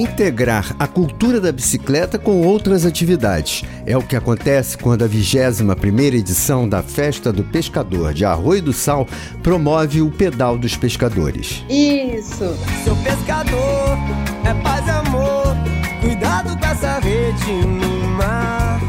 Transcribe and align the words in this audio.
integrar 0.00 0.74
a 0.78 0.86
cultura 0.86 1.40
da 1.40 1.52
bicicleta 1.52 2.18
com 2.18 2.40
outras 2.42 2.86
atividades. 2.86 3.64
É 3.86 3.96
o 3.96 4.02
que 4.02 4.16
acontece 4.16 4.78
quando 4.78 5.04
a 5.04 5.08
21ª 5.08 6.14
edição 6.14 6.68
da 6.68 6.82
Festa 6.82 7.32
do 7.32 7.44
Pescador 7.44 8.14
de 8.14 8.24
Arroio 8.24 8.62
do 8.62 8.72
Sal 8.72 9.06
promove 9.42 10.00
o 10.00 10.10
Pedal 10.10 10.56
dos 10.56 10.76
Pescadores. 10.76 11.64
Isso! 11.68 12.56
Seu 12.84 12.96
pescador 12.96 13.98
é 14.44 14.54
paz 14.62 14.86
e 14.86 14.90
amor, 14.90 15.56
cuidado 16.00 16.58
com 16.58 16.66
essa 16.66 16.98
rede 16.98 17.66
no 17.66 18.08
mar. 18.16 18.79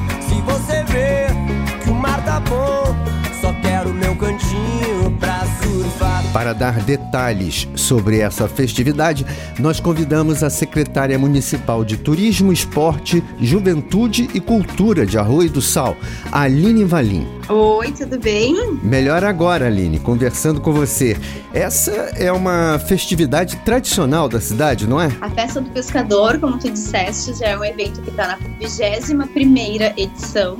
Para 6.34 6.54
dar 6.54 6.80
detalhes 6.80 7.68
sobre 7.76 8.20
essa 8.20 8.48
festividade, 8.48 9.26
nós 9.60 9.82
convidamos 9.82 10.44
a 10.44 10.50
secretária 10.50 11.20
municipal 11.20 11.84
de 11.84 11.98
Turismo, 11.98 12.54
Esporte, 12.54 13.22
Juventude 13.38 14.30
e 14.34 14.40
Cultura 14.40 15.06
de 15.06 15.18
Arroio 15.18 15.50
do 15.50 15.62
Sal, 15.62 15.98
Aline 16.32 16.86
Valim. 16.86 17.28
Oi, 17.50 17.92
tudo 17.92 18.18
bem? 18.18 18.80
Melhor 18.82 19.26
agora, 19.26 19.68
Aline, 19.68 20.00
conversando 20.00 20.62
com 20.62 20.72
você. 20.72 21.18
Essa 21.54 21.92
é 21.92 22.32
uma 22.32 22.80
festividade 22.80 23.58
tradicional 23.58 24.30
da 24.30 24.40
cidade, 24.40 24.88
não 24.88 25.02
é? 25.02 25.12
A 25.20 25.30
Festa 25.30 25.60
do 25.60 25.70
Pescador, 25.72 26.40
como 26.40 26.58
tu 26.58 26.70
disseste, 26.70 27.34
já 27.34 27.48
é 27.48 27.58
um 27.58 27.66
evento 27.66 28.02
que 28.02 28.10
está 28.10 28.28
na 28.28 28.38
21ª 28.62 29.94
edição 29.98 30.58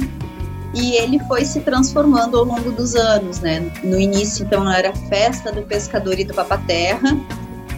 e 0.74 0.96
ele 0.96 1.20
foi 1.28 1.44
se 1.44 1.60
transformando 1.62 2.38
ao 2.38 2.46
longo 2.46 2.72
dos 2.72 2.96
anos, 2.96 3.40
né? 3.40 3.72
No 3.84 4.00
início, 4.00 4.46
então, 4.46 4.70
era 4.72 4.94
festa 5.10 5.52
do 5.52 5.62
pescador 5.64 6.20
e 6.20 6.24
do 6.24 6.34
papaterra, 6.34 7.18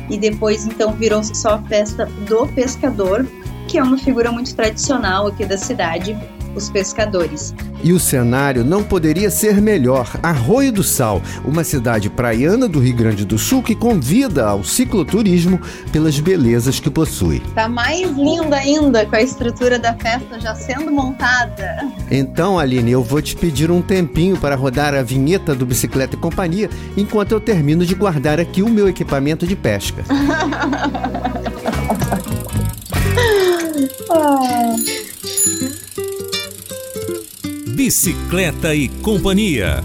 e 0.10 0.18
depois, 0.18 0.66
então, 0.66 0.94
virou 0.94 1.24
só 1.24 1.62
festa 1.64 2.06
do 2.28 2.48
pescador, 2.48 3.26
que 3.68 3.78
é 3.78 3.84
uma 3.84 3.98
figura 3.98 4.32
muito 4.32 4.54
tradicional 4.56 5.28
aqui 5.28 5.46
da 5.46 5.58
cidade, 5.58 6.18
os 6.56 6.70
pescadores. 6.70 7.54
E 7.84 7.92
o 7.92 8.00
cenário 8.00 8.64
não 8.64 8.84
poderia 8.84 9.30
ser 9.30 9.62
melhor. 9.62 10.10
Arroio 10.22 10.72
do 10.72 10.84
Sal, 10.84 11.22
uma 11.44 11.64
cidade 11.64 12.10
praiana 12.10 12.68
do 12.68 12.80
Rio 12.80 12.96
Grande 12.96 13.26
do 13.26 13.38
Sul 13.38 13.62
que 13.62 13.76
convida 13.76 14.48
ao 14.48 14.64
cicloturismo 14.64 15.60
pelas 15.92 16.20
belezas 16.20 16.80
que 16.80 16.90
possui. 16.90 17.42
Tá 17.54 17.68
mais 17.68 18.10
linda 18.12 18.56
ainda 18.56 19.06
com 19.06 19.16
a 19.16 19.22
estrutura 19.22 19.78
da 19.78 19.94
festa 19.94 20.40
já 20.40 20.56
sendo 20.56 20.92
montada. 20.92 21.92
Então, 22.10 22.58
Aline, 22.58 22.92
eu 22.92 23.04
vou 23.04 23.22
te 23.22 23.36
pedir 23.36 23.70
um 23.70 23.82
tempinho 23.82 24.38
para 24.38 24.56
rodar 24.56 24.94
a 24.94 25.02
vinheta 25.02 25.54
do 25.54 25.66
Bicicleta 25.66 26.16
e 26.16 26.20
Companhia 26.20 26.70
enquanto 26.96 27.34
eu 27.34 27.42
termino 27.42 27.86
de 27.86 27.96
guardar 27.96 28.40
aqui 28.40 28.64
o 28.64 28.70
meu 28.70 28.88
equipamento 28.88 29.46
de 29.46 29.56
pesca. 29.56 30.04
ah. 34.10 35.13
Bicicleta 37.84 38.74
e 38.74 38.88
Companhia. 38.88 39.84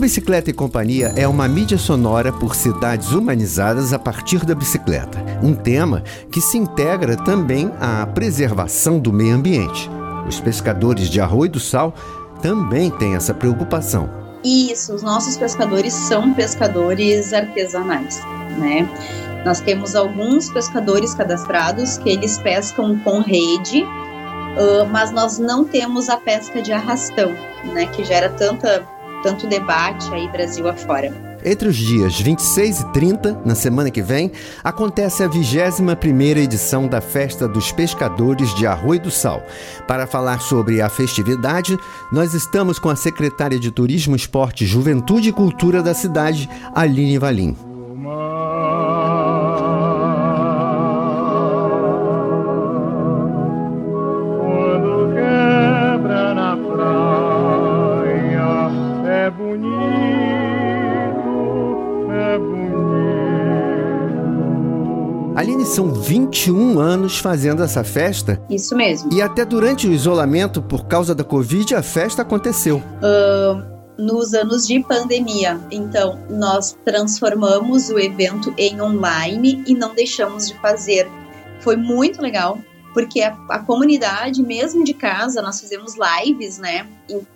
Bicicleta 0.00 0.48
e 0.48 0.54
Companhia 0.54 1.12
é 1.14 1.28
uma 1.28 1.46
mídia 1.46 1.76
sonora 1.76 2.32
por 2.32 2.56
cidades 2.56 3.12
humanizadas 3.12 3.92
a 3.92 3.98
partir 3.98 4.46
da 4.46 4.54
bicicleta. 4.54 5.22
Um 5.42 5.54
tema 5.54 6.02
que 6.32 6.40
se 6.40 6.56
integra 6.56 7.16
também 7.16 7.70
à 7.78 8.06
preservação 8.06 8.98
do 8.98 9.12
meio 9.12 9.34
ambiente. 9.34 9.90
Os 10.26 10.40
pescadores 10.40 11.10
de 11.10 11.20
Arroio 11.20 11.50
do 11.50 11.60
Sal 11.60 11.94
também 12.40 12.90
têm 12.90 13.14
essa 13.14 13.34
preocupação. 13.34 14.08
Isso, 14.42 14.94
os 14.94 15.02
nossos 15.02 15.36
pescadores 15.36 15.92
são 15.92 16.32
pescadores 16.32 17.34
artesanais, 17.34 18.22
né? 18.58 18.88
Nós 19.44 19.60
temos 19.60 19.94
alguns 19.94 20.48
pescadores 20.48 21.12
cadastrados 21.12 21.98
que 21.98 22.08
eles 22.08 22.38
pescam 22.38 22.98
com 23.00 23.20
rede, 23.20 23.86
mas 24.90 25.10
nós 25.12 25.38
não 25.38 25.62
temos 25.62 26.08
a 26.08 26.16
pesca 26.16 26.62
de 26.62 26.72
arrastão, 26.72 27.34
né? 27.74 27.84
Que 27.84 28.02
gera 28.02 28.30
tanta 28.30 28.82
tanto 29.22 29.46
debate 29.46 30.12
aí 30.12 30.28
Brasil 30.28 30.68
afora. 30.68 31.30
Entre 31.44 31.68
os 31.68 31.76
dias 31.76 32.20
26 32.20 32.80
e 32.80 32.92
30, 32.92 33.40
na 33.46 33.54
semana 33.54 33.90
que 33.90 34.02
vem, 34.02 34.30
acontece 34.62 35.22
a 35.22 35.28
21ª 35.28 36.36
edição 36.36 36.86
da 36.86 37.00
Festa 37.00 37.48
dos 37.48 37.72
Pescadores 37.72 38.54
de 38.54 38.66
Arroio 38.66 39.00
do 39.00 39.10
Sal. 39.10 39.42
Para 39.88 40.06
falar 40.06 40.40
sobre 40.40 40.82
a 40.82 40.90
festividade, 40.90 41.78
nós 42.12 42.34
estamos 42.34 42.78
com 42.78 42.90
a 42.90 42.96
secretária 42.96 43.58
de 43.58 43.70
Turismo, 43.70 44.14
Esporte, 44.14 44.66
Juventude 44.66 45.30
e 45.30 45.32
Cultura 45.32 45.82
da 45.82 45.94
cidade, 45.94 46.48
Aline 46.74 47.16
Valim. 47.16 47.56
Aline, 47.56 48.39
são 65.80 65.94
21 65.94 66.78
anos 66.78 67.18
fazendo 67.18 67.62
essa 67.62 67.82
festa. 67.82 68.38
Isso 68.50 68.76
mesmo. 68.76 69.10
E 69.10 69.22
até 69.22 69.46
durante 69.46 69.88
o 69.88 69.92
isolamento, 69.92 70.60
por 70.60 70.84
causa 70.84 71.14
da 71.14 71.24
Covid, 71.24 71.74
a 71.74 71.82
festa 71.82 72.20
aconteceu. 72.20 72.82
Uh, 72.98 73.80
nos 73.96 74.34
anos 74.34 74.66
de 74.66 74.78
pandemia. 74.80 75.58
Então, 75.70 76.18
nós 76.28 76.76
transformamos 76.84 77.88
o 77.88 77.98
evento 77.98 78.52
em 78.58 78.78
online 78.82 79.64
e 79.66 79.74
não 79.74 79.94
deixamos 79.94 80.48
de 80.48 80.58
fazer. 80.60 81.08
Foi 81.60 81.76
muito 81.76 82.20
legal, 82.20 82.58
porque 82.92 83.22
a, 83.22 83.34
a 83.48 83.60
comunidade, 83.60 84.42
mesmo 84.42 84.84
de 84.84 84.92
casa, 84.92 85.40
nós 85.40 85.58
fizemos 85.62 85.94
lives, 85.94 86.58
né? 86.58 86.86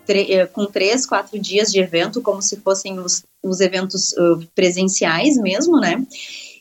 Eh, 0.07 0.47
com 0.49 0.67
três, 0.67 1.07
quatro 1.07 1.39
dias 1.39 1.73
de 1.73 1.81
evento, 1.81 2.21
como 2.21 2.43
se 2.43 2.59
fossem 2.59 2.99
os, 2.99 3.25
os 3.43 3.61
eventos 3.61 4.13
uh, 4.13 4.47
presenciais 4.55 5.39
mesmo, 5.39 5.81
né? 5.81 6.05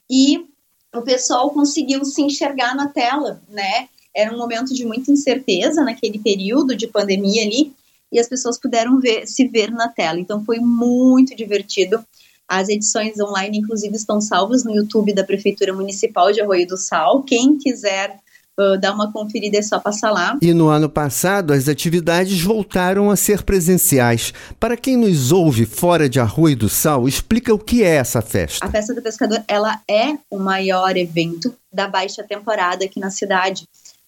E 0.10 0.46
o 0.94 1.02
pessoal 1.02 1.50
conseguiu 1.50 2.06
se 2.06 2.22
enxergar 2.22 2.76
na 2.76 2.88
tela, 2.88 3.42
né? 3.50 3.88
Era 4.16 4.34
um 4.34 4.38
momento 4.38 4.74
de 4.74 4.86
muita 4.86 5.12
incerteza 5.12 5.84
naquele 5.84 6.20
período 6.20 6.76
de 6.76 6.88
pandemia 6.88 7.44
ali, 7.44 7.74
e 8.12 8.20
as 8.20 8.30
pessoas 8.30 8.60
puderam 8.60 9.00
ver, 9.00 9.28
se 9.28 9.48
ver 9.48 9.72
na 9.72 9.90
tela. 9.90 10.20
Então 10.20 10.46
foi 10.46 10.60
muito 10.60 11.36
divertido. 11.36 12.06
As 12.48 12.70
edições 12.70 13.20
online, 13.20 13.58
inclusive, 13.58 13.96
estão 13.96 14.22
salvas 14.22 14.64
no 14.64 14.76
YouTube 14.76 15.14
da 15.14 15.24
Prefeitura 15.24 15.74
Municipal 15.74 16.32
de 16.32 16.42
Arroio 16.42 16.68
do 16.68 16.78
Sal. 16.78 17.24
Quem 17.24 17.58
quiser 17.58 18.20
uh, 18.60 18.80
dar 18.80 18.94
uma 18.94 19.12
conferida, 19.12 19.58
é 19.58 19.62
só 19.62 19.80
passar 19.80 20.12
lá. 20.12 20.38
E 20.42 20.54
no 20.54 20.68
ano 20.68 20.90
passado, 20.90 21.54
as 21.54 21.68
atividades 21.68 22.42
voltaram 22.42 23.10
a 23.10 23.16
ser 23.16 23.44
presenciais. 23.44 24.34
Para 24.60 24.78
quem 24.78 24.98
nos 24.98 25.32
ouve 25.32 25.66
fora 25.66 26.10
de 26.10 26.20
Arroio 26.20 26.56
do 26.56 26.70
Sal, 26.70 27.08
explica 27.08 27.54
o 27.54 27.60
que 27.60 27.84
é 27.84 27.96
essa 27.96 28.22
festa. 28.22 28.66
A 28.66 28.70
Festa 28.70 28.94
do 28.94 29.02
Pescador, 29.02 29.44
ela 29.48 29.80
é 29.90 30.18
o 30.30 30.40
maior 30.40 30.96
evento 30.98 31.54
da 31.72 31.88
baixa 31.88 32.24
temporada 32.24 32.86
aqui 32.86 33.00
na 33.00 33.10
cidade. 33.10 33.68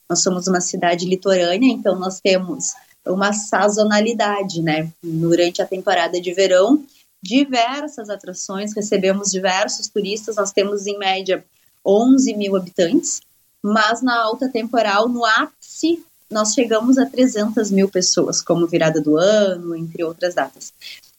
Nós 0.09 0.21
somos 0.21 0.47
uma 0.47 0.61
cidade 0.61 1.05
litorânea, 1.05 1.71
então 1.71 1.97
nós 1.97 2.19
temos 2.19 2.73
uma 3.05 3.33
sazonalidade, 3.33 4.61
né? 4.61 4.89
Durante 5.03 5.61
a 5.61 5.65
temporada 5.65 6.19
de 6.19 6.33
verão, 6.33 6.83
diversas 7.21 8.09
atrações, 8.09 8.75
recebemos 8.75 9.31
diversos 9.31 9.87
turistas, 9.87 10.35
nós 10.35 10.51
temos 10.51 10.85
em 10.85 10.97
média 10.97 11.43
11 11.85 12.35
mil 12.35 12.55
habitantes, 12.55 13.21
mas 13.65 14.03
na 14.03 14.15
alta 14.21 14.47
temporal, 14.47 15.09
no 15.09 15.25
ápice, 15.25 16.05
nós 16.29 16.53
chegamos 16.53 16.99
a 16.99 17.05
300 17.07 17.71
mil 17.71 17.89
pessoas, 17.89 18.39
como 18.39 18.67
virada 18.67 19.01
do 19.01 19.17
ano, 19.17 19.75
entre 19.75 20.03
outras 20.03 20.35
datas. 20.35 20.71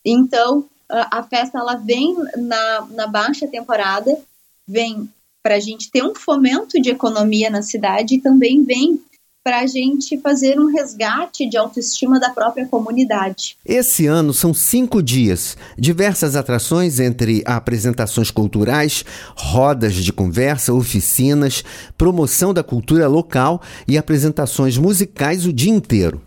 Então, 0.04 0.64
a 0.88 1.24
festa 1.24 1.58
ela 1.58 1.74
vem 1.74 2.14
na, 2.36 2.86
na 2.90 3.06
baixa 3.08 3.48
temporada, 3.48 4.16
vem 4.64 5.10
para 5.42 5.56
a 5.56 5.60
gente 5.60 5.90
ter 5.90 6.04
um 6.04 6.14
fomento 6.14 6.80
de 6.80 6.88
economia 6.88 7.50
na 7.50 7.62
cidade 7.62 8.14
e 8.14 8.20
também 8.20 8.62
vem 8.62 9.02
para 9.46 9.60
a 9.60 9.66
gente 9.68 10.18
fazer 10.18 10.58
um 10.58 10.66
resgate 10.72 11.48
de 11.48 11.56
autoestima 11.56 12.18
da 12.18 12.30
própria 12.30 12.66
comunidade. 12.66 13.56
Esse 13.64 14.04
ano 14.04 14.34
são 14.34 14.52
cinco 14.52 15.00
dias, 15.00 15.56
diversas 15.78 16.34
atrações 16.34 16.98
entre 16.98 17.44
apresentações 17.46 18.28
culturais, 18.28 19.04
rodas 19.36 19.94
de 19.94 20.12
conversa, 20.12 20.74
oficinas, 20.74 21.62
promoção 21.96 22.52
da 22.52 22.64
cultura 22.64 23.06
local 23.06 23.62
e 23.86 23.96
apresentações 23.96 24.76
musicais 24.76 25.46
o 25.46 25.52
dia 25.52 25.70
inteiro. 25.70 26.20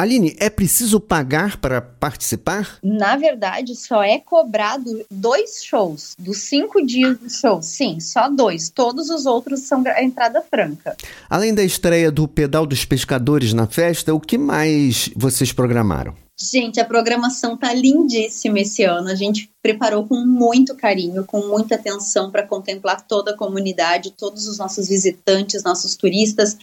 Aline, 0.00 0.34
é 0.40 0.48
preciso 0.48 0.98
pagar 0.98 1.58
para 1.58 1.78
participar? 1.82 2.78
Na 2.82 3.18
verdade, 3.18 3.76
só 3.76 4.02
é 4.02 4.18
cobrado 4.18 5.04
dois 5.10 5.62
shows, 5.62 6.14
dos 6.18 6.38
cinco 6.38 6.80
dias 6.80 7.18
do 7.18 7.28
show. 7.28 7.60
Sim, 7.60 8.00
só 8.00 8.30
dois. 8.30 8.70
Todos 8.70 9.10
os 9.10 9.26
outros 9.26 9.60
são 9.60 9.84
a 9.86 10.02
entrada 10.02 10.40
franca. 10.40 10.96
Além 11.28 11.52
da 11.52 11.62
estreia 11.62 12.10
do 12.10 12.26
Pedal 12.26 12.64
dos 12.64 12.82
Pescadores 12.82 13.52
na 13.52 13.66
festa, 13.66 14.14
o 14.14 14.18
que 14.18 14.38
mais 14.38 15.10
vocês 15.14 15.52
programaram? 15.52 16.14
Gente, 16.42 16.80
a 16.80 16.86
programação 16.86 17.54
tá 17.54 17.70
lindíssima 17.74 18.60
esse 18.60 18.82
ano. 18.82 19.08
A 19.08 19.14
gente 19.14 19.50
preparou 19.62 20.06
com 20.06 20.16
muito 20.24 20.74
carinho, 20.74 21.22
com 21.26 21.46
muita 21.46 21.74
atenção 21.74 22.30
para 22.30 22.46
contemplar 22.46 23.06
toda 23.06 23.32
a 23.32 23.36
comunidade, 23.36 24.14
todos 24.16 24.48
os 24.48 24.56
nossos 24.56 24.88
visitantes, 24.88 25.62
nossos 25.62 25.94
turistas. 25.94 26.56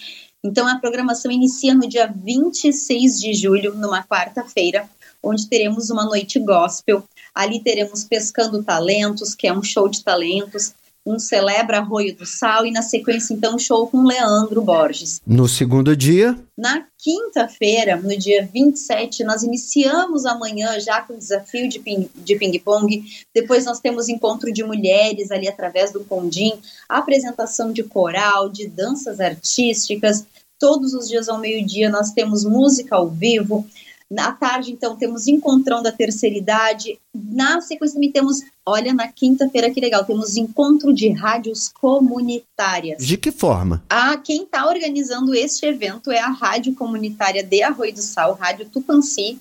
Então, 0.43 0.67
a 0.67 0.79
programação 0.79 1.31
inicia 1.31 1.73
no 1.73 1.87
dia 1.87 2.07
26 2.07 3.19
de 3.19 3.33
julho, 3.33 3.73
numa 3.75 4.03
quarta-feira, 4.03 4.89
onde 5.21 5.47
teremos 5.47 5.89
uma 5.89 6.05
noite 6.05 6.39
gospel. 6.39 7.03
Ali 7.33 7.61
teremos 7.61 8.03
Pescando 8.03 8.63
Talentos, 8.63 9.35
que 9.35 9.47
é 9.47 9.53
um 9.53 9.63
show 9.63 9.89
de 9.89 10.03
talentos, 10.03 10.73
um 11.07 11.17
Celebra 11.17 11.77
Arroio 11.77 12.13
do 12.13 12.25
Sal 12.25 12.65
e, 12.65 12.71
na 12.71 12.81
sequência, 12.81 13.33
então, 13.33 13.57
show 13.57 13.87
com 13.87 14.03
Leandro 14.03 14.61
Borges. 14.61 15.21
No 15.25 15.47
segundo 15.47 15.95
dia? 15.95 16.37
Na 16.57 16.85
quinta-feira, 16.97 17.95
no 17.95 18.17
dia 18.17 18.47
27, 18.51 19.23
nós 19.23 19.41
iniciamos 19.43 20.25
amanhã 20.25 20.77
já 20.79 21.01
com 21.01 21.13
o 21.13 21.17
desafio 21.17 21.69
de 21.69 21.79
ping-pong. 21.79 22.09
De 22.23 22.35
ping. 22.35 23.05
Depois 23.33 23.63
nós 23.65 23.79
temos 23.79 24.09
encontro 24.09 24.51
de 24.51 24.63
mulheres 24.63 25.31
ali 25.31 25.47
através 25.47 25.93
do 25.93 26.01
Pondim, 26.01 26.53
apresentação 26.89 27.71
de 27.71 27.83
coral, 27.83 28.49
de 28.49 28.67
danças 28.67 29.21
artísticas. 29.21 30.25
Todos 30.59 30.93
os 30.93 31.07
dias 31.07 31.29
ao 31.29 31.39
meio-dia 31.39 31.89
nós 31.89 32.11
temos 32.11 32.43
música 32.43 32.95
ao 32.95 33.07
vivo. 33.07 33.65
Na 34.09 34.31
tarde, 34.31 34.71
então, 34.71 34.95
temos 34.95 35.27
Encontrão 35.27 35.83
da 35.83 35.91
Terceira 35.91 36.37
Idade. 36.37 36.97
Na 37.13 37.59
sequência, 37.59 37.95
também 37.95 38.11
temos, 38.11 38.41
olha, 38.65 38.93
na 38.93 39.09
quinta-feira, 39.09 39.69
que 39.69 39.81
legal, 39.81 40.05
temos 40.05 40.37
Encontro 40.37 40.93
de 40.93 41.09
Rádios 41.09 41.67
Comunitárias. 41.67 43.05
De 43.05 43.17
que 43.17 43.31
forma? 43.31 43.83
Ah, 43.89 44.15
quem 44.17 44.43
está 44.43 44.65
organizando 44.65 45.35
este 45.35 45.65
evento 45.65 46.09
é 46.09 46.19
a 46.19 46.29
Rádio 46.29 46.73
Comunitária 46.73 47.43
de 47.43 47.61
Arroio 47.61 47.93
do 47.93 48.01
Sal, 48.01 48.33
Rádio 48.35 48.69
Tupanci, 48.69 49.37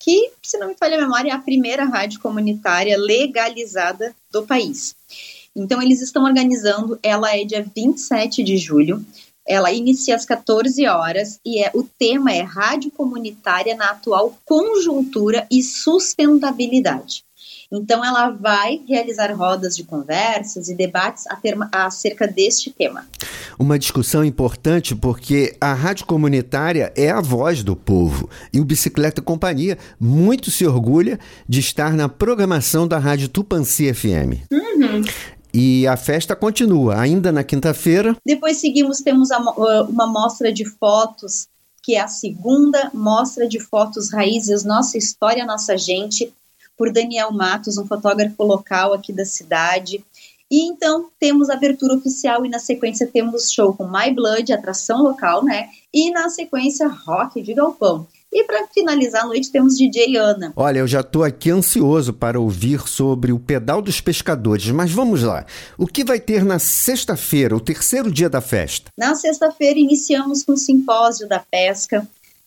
que, 0.00 0.32
se 0.42 0.58
não 0.58 0.68
me 0.68 0.74
falha 0.74 0.96
a 0.96 1.02
memória, 1.02 1.30
é 1.30 1.34
a 1.34 1.38
primeira 1.38 1.84
rádio 1.84 2.20
comunitária 2.20 2.98
legalizada 2.98 4.16
do 4.32 4.42
país. 4.42 4.96
Então, 5.54 5.80
eles 5.80 6.00
estão 6.00 6.24
organizando, 6.24 6.98
ela 7.02 7.36
é 7.36 7.44
dia 7.44 7.62
27 7.62 8.42
de 8.42 8.56
julho. 8.56 9.04
Ela 9.46 9.72
inicia 9.72 10.14
às 10.14 10.24
14 10.24 10.86
horas 10.86 11.40
e 11.44 11.62
é, 11.62 11.70
o 11.74 11.82
tema 11.82 12.32
é 12.32 12.42
Rádio 12.42 12.90
Comunitária 12.90 13.74
na 13.74 13.90
atual 13.90 14.38
conjuntura 14.44 15.46
e 15.50 15.62
sustentabilidade. 15.62 17.24
Então, 17.72 18.04
ela 18.04 18.30
vai 18.30 18.80
realizar 18.88 19.32
rodas 19.32 19.76
de 19.76 19.84
conversas 19.84 20.68
e 20.68 20.74
debates 20.74 21.24
acerca 21.70 22.26
deste 22.26 22.70
tema. 22.70 23.06
Uma 23.56 23.78
discussão 23.78 24.24
importante 24.24 24.96
porque 24.96 25.56
a 25.60 25.72
rádio 25.72 26.04
comunitária 26.04 26.92
é 26.96 27.10
a 27.10 27.20
voz 27.20 27.62
do 27.62 27.76
povo 27.76 28.28
e 28.52 28.60
o 28.60 28.64
Bicicleta 28.64 29.22
Companhia 29.22 29.78
muito 30.00 30.50
se 30.50 30.66
orgulha 30.66 31.18
de 31.48 31.60
estar 31.60 31.92
na 31.92 32.08
programação 32.08 32.88
da 32.88 32.98
Rádio 32.98 33.28
Tupanci 33.28 33.94
FM. 33.94 34.50
Uhum. 34.50 35.04
E 35.52 35.86
a 35.86 35.96
festa 35.96 36.36
continua, 36.36 37.00
ainda 37.00 37.32
na 37.32 37.42
quinta-feira. 37.42 38.16
Depois 38.24 38.58
seguimos, 38.58 39.00
temos 39.00 39.30
a, 39.30 39.38
uma 39.82 40.06
mostra 40.06 40.52
de 40.52 40.64
fotos, 40.64 41.48
que 41.82 41.96
é 41.96 42.00
a 42.00 42.08
segunda 42.08 42.90
mostra 42.94 43.48
de 43.48 43.58
fotos 43.58 44.12
raízes, 44.12 44.64
Nossa 44.64 44.96
História, 44.96 45.44
Nossa 45.44 45.76
Gente, 45.76 46.32
por 46.76 46.92
Daniel 46.92 47.32
Matos, 47.32 47.76
um 47.78 47.86
fotógrafo 47.86 48.42
local 48.42 48.92
aqui 48.92 49.12
da 49.12 49.24
cidade. 49.24 50.04
E 50.50 50.66
então 50.66 51.08
temos 51.18 51.48
a 51.48 51.54
abertura 51.54 51.94
oficial 51.94 52.44
e 52.44 52.48
na 52.48 52.58
sequência 52.58 53.06
temos 53.06 53.52
show 53.52 53.74
com 53.74 53.88
My 53.88 54.12
Blood, 54.12 54.52
atração 54.52 55.02
local, 55.02 55.44
né? 55.44 55.68
E 55.92 56.10
na 56.10 56.28
sequência 56.28 56.88
rock 56.88 57.42
de 57.42 57.54
galpão. 57.54 58.06
E 58.32 58.44
para 58.44 58.66
finalizar 58.68 59.24
a 59.24 59.26
noite 59.26 59.50
temos 59.50 59.76
DJ 59.76 60.16
Ana. 60.16 60.52
Olha, 60.54 60.78
eu 60.78 60.86
já 60.86 61.00
estou 61.00 61.24
aqui 61.24 61.50
ansioso 61.50 62.12
para 62.12 62.38
ouvir 62.38 62.86
sobre 62.86 63.32
o 63.32 63.40
pedal 63.40 63.82
dos 63.82 64.00
pescadores, 64.00 64.70
mas 64.70 64.92
vamos 64.92 65.24
lá. 65.24 65.44
O 65.76 65.86
que 65.86 66.04
vai 66.04 66.20
ter 66.20 66.44
na 66.44 66.60
sexta-feira, 66.60 67.56
o 67.56 67.60
terceiro 67.60 68.10
dia 68.10 68.30
da 68.30 68.40
festa? 68.40 68.90
Na 68.96 69.16
sexta-feira 69.16 69.80
iniciamos 69.80 70.44
com 70.44 70.52
o 70.52 70.56
simpósio 70.56 71.28
da 71.28 71.40
pesca. 71.40 72.06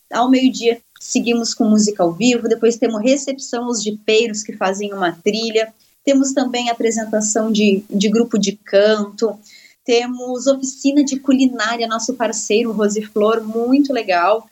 Ao 0.09 0.29
meio-dia 0.29 0.79
seguimos 1.01 1.53
com 1.53 1.65
música 1.65 2.01
ao 2.01 2.13
vivo, 2.13 2.47
depois 2.47 2.77
temos 2.77 3.01
recepção 3.01 3.65
aos 3.65 3.83
jipeiros 3.83 4.41
que 4.41 4.53
fazem 4.53 4.93
uma 4.93 5.11
trilha. 5.11 5.73
Temos 6.05 6.31
também 6.31 6.69
apresentação 6.69 7.51
de, 7.51 7.83
de 7.89 8.07
grupo 8.07 8.39
de 8.39 8.53
canto. 8.53 9.37
Temos 9.85 10.47
oficina 10.47 11.03
de 11.03 11.19
culinária, 11.19 11.87
nosso 11.87 12.13
parceiro 12.13 12.71
Rose 12.71 13.01
Flor, 13.01 13.43
muito 13.43 13.91
legal. 13.91 14.49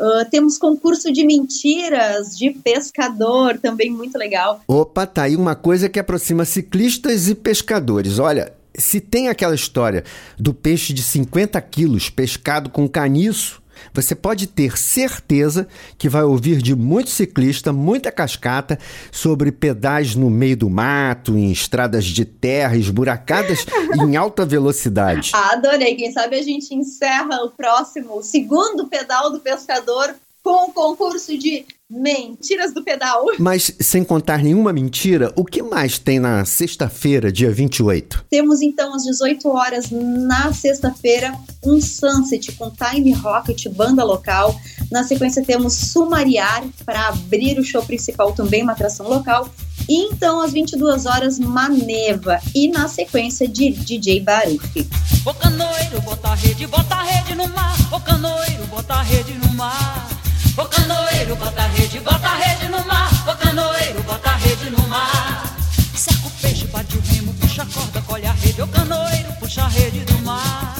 Uh, 0.00 0.28
temos 0.28 0.58
concurso 0.58 1.12
de 1.12 1.24
mentiras 1.24 2.36
de 2.36 2.50
pescador, 2.50 3.58
também 3.58 3.90
muito 3.90 4.18
legal. 4.18 4.60
Opa, 4.66 5.06
tá 5.06 5.22
aí 5.22 5.36
uma 5.36 5.54
coisa 5.54 5.88
que 5.88 6.00
aproxima 6.00 6.44
ciclistas 6.44 7.28
e 7.28 7.34
pescadores. 7.34 8.18
Olha, 8.18 8.52
se 8.76 9.00
tem 9.00 9.28
aquela 9.28 9.54
história 9.54 10.02
do 10.36 10.52
peixe 10.52 10.92
de 10.92 11.02
50 11.02 11.60
quilos 11.62 12.10
pescado 12.10 12.70
com 12.70 12.88
caniço, 12.88 13.62
você 13.92 14.14
pode 14.14 14.46
ter 14.46 14.78
certeza 14.78 15.66
que 15.98 16.08
vai 16.08 16.22
ouvir 16.22 16.60
de 16.60 16.74
muito 16.74 17.10
ciclista, 17.10 17.72
muita 17.72 18.10
cascata, 18.10 18.78
sobre 19.10 19.52
pedais 19.52 20.14
no 20.14 20.30
meio 20.30 20.56
do 20.56 20.70
mato, 20.70 21.36
em 21.36 21.50
estradas 21.50 22.04
de 22.04 22.24
terra 22.24 22.76
esburacadas 22.76 23.66
em 23.94 24.16
alta 24.16 24.44
velocidade. 24.44 25.32
Adorei. 25.34 25.94
Quem 25.94 26.12
sabe 26.12 26.36
a 26.36 26.42
gente 26.42 26.74
encerra 26.74 27.44
o 27.44 27.50
próximo, 27.50 28.18
o 28.18 28.22
segundo 28.22 28.86
pedal 28.88 29.30
do 29.30 29.40
pescador 29.40 30.14
com 30.44 30.68
o 30.68 30.72
concurso 30.72 31.36
de 31.38 31.64
mentiras 31.90 32.74
do 32.74 32.84
pedal. 32.84 33.24
Mas 33.38 33.72
sem 33.80 34.04
contar 34.04 34.42
nenhuma 34.42 34.74
mentira, 34.74 35.32
o 35.36 35.44
que 35.44 35.62
mais 35.62 35.98
tem 35.98 36.20
na 36.20 36.44
sexta-feira, 36.44 37.32
dia 37.32 37.50
28? 37.50 38.26
Temos 38.28 38.60
então 38.60 38.94
às 38.94 39.04
18 39.04 39.48
horas 39.48 39.90
na 39.90 40.52
sexta-feira 40.52 41.32
um 41.64 41.80
sunset 41.80 42.52
com 42.52 42.70
Time 42.70 43.12
Rocket, 43.12 43.68
banda 43.68 44.04
local. 44.04 44.54
Na 44.90 45.02
sequência 45.02 45.42
temos 45.42 45.72
Sumariar 45.72 46.62
para 46.84 47.08
abrir 47.08 47.58
o 47.58 47.64
show 47.64 47.82
principal, 47.82 48.32
também 48.32 48.62
uma 48.62 48.72
atração 48.72 49.08
local. 49.08 49.48
E 49.88 50.06
então 50.06 50.42
às 50.42 50.52
22 50.52 51.06
horas 51.06 51.38
Maneva 51.38 52.38
e 52.54 52.68
na 52.68 52.86
sequência 52.86 53.48
de 53.48 53.70
DJ 53.70 54.20
Baruch. 54.20 54.86
O 55.24 55.32
canoeiro 55.32 56.00
bota 56.02 56.28
a 56.28 56.34
rede, 56.34 56.66
bota 56.66 56.94
a 56.96 57.02
rede 57.02 57.34
no 57.34 57.48
mar. 57.48 57.76
O 57.92 58.00
canoeiro 58.00 58.66
bota 58.66 58.94
a 58.94 59.02
rede 59.02 59.32
no 59.38 59.52
mar. 59.54 60.13
O 60.56 60.64
canoeiro 60.66 61.34
bota 61.34 61.66
rede, 61.66 61.98
bota 61.98 62.28
rede 62.28 62.68
no 62.68 62.84
mar. 62.84 63.10
O 63.26 63.34
canoeiro 63.34 64.00
bota 64.04 64.30
rede 64.36 64.70
no 64.70 64.86
mar. 64.86 65.42
Cerca 65.96 66.28
o 66.28 66.30
peixe, 66.30 66.64
bate 66.66 66.96
o 66.96 67.00
remo, 67.00 67.34
puxa 67.34 67.62
a 67.62 67.66
corda, 67.66 68.00
colhe 68.02 68.26
a 68.26 68.32
rede. 68.32 68.62
O 68.62 68.68
canoeiro 68.68 69.32
puxa 69.40 69.64
a 69.64 69.68
rede 69.68 70.00
do 70.04 70.18
mar. 70.20 70.76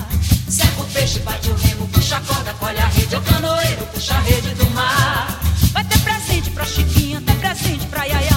Cerca 0.49 0.81
o 0.81 0.85
peixe, 0.87 1.19
bate 1.21 1.50
o 1.50 1.54
remo, 1.57 1.88
puxa 1.88 2.19
a 2.19 2.21
corda, 2.21 2.54
colhe 2.54 2.78
a 2.78 2.87
rede. 2.87 3.16
O 3.16 3.23
canoeiro 3.23 3.87
puxa 3.87 4.14
a 4.14 4.21
rede 4.21 4.54
do 4.54 4.71
mar. 4.71 5.40
Vai 5.73 5.85
ter 5.85 5.99
presente 5.99 6.50
pra 6.50 6.64
Chiquinha, 6.64 7.21
tem 7.21 7.37
presente 7.37 7.85
pra 7.87 8.04
Yaya. 8.04 8.33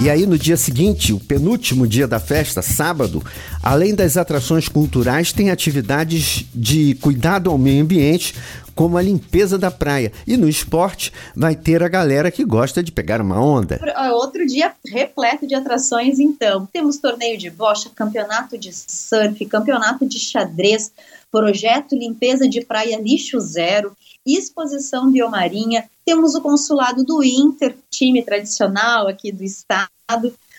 E 0.00 0.08
aí, 0.08 0.26
no 0.26 0.38
dia 0.38 0.56
seguinte, 0.56 1.12
o 1.12 1.18
penúltimo 1.18 1.84
dia 1.84 2.06
da 2.06 2.20
festa, 2.20 2.62
sábado, 2.62 3.20
além 3.60 3.96
das 3.96 4.16
atrações 4.16 4.68
culturais, 4.68 5.32
tem 5.32 5.50
atividades 5.50 6.46
de 6.54 6.94
cuidado 7.00 7.50
ao 7.50 7.58
meio 7.58 7.82
ambiente, 7.82 8.32
como 8.76 8.96
a 8.96 9.02
limpeza 9.02 9.58
da 9.58 9.72
praia. 9.72 10.12
E 10.24 10.36
no 10.36 10.48
esporte, 10.48 11.12
vai 11.34 11.56
ter 11.56 11.82
a 11.82 11.88
galera 11.88 12.30
que 12.30 12.44
gosta 12.44 12.80
de 12.80 12.92
pegar 12.92 13.20
uma 13.20 13.42
onda. 13.44 13.80
Outro 14.12 14.46
dia 14.46 14.72
repleto 14.86 15.48
de 15.48 15.56
atrações, 15.56 16.20
então. 16.20 16.64
Temos 16.72 16.98
torneio 16.98 17.36
de 17.36 17.50
bocha, 17.50 17.90
campeonato 17.92 18.56
de 18.56 18.72
surf, 18.72 19.44
campeonato 19.46 20.06
de 20.06 20.20
xadrez, 20.20 20.92
projeto 21.28 21.96
limpeza 21.96 22.48
de 22.48 22.64
praia 22.64 23.00
lixo 23.00 23.40
zero, 23.40 23.96
exposição 24.36 25.10
biomarinha, 25.10 25.88
temos 26.04 26.34
o 26.34 26.40
consulado 26.40 27.04
do 27.04 27.22
Inter, 27.22 27.76
time 27.90 28.22
tradicional 28.22 29.08
aqui 29.08 29.30
do 29.32 29.44
estado, 29.44 29.88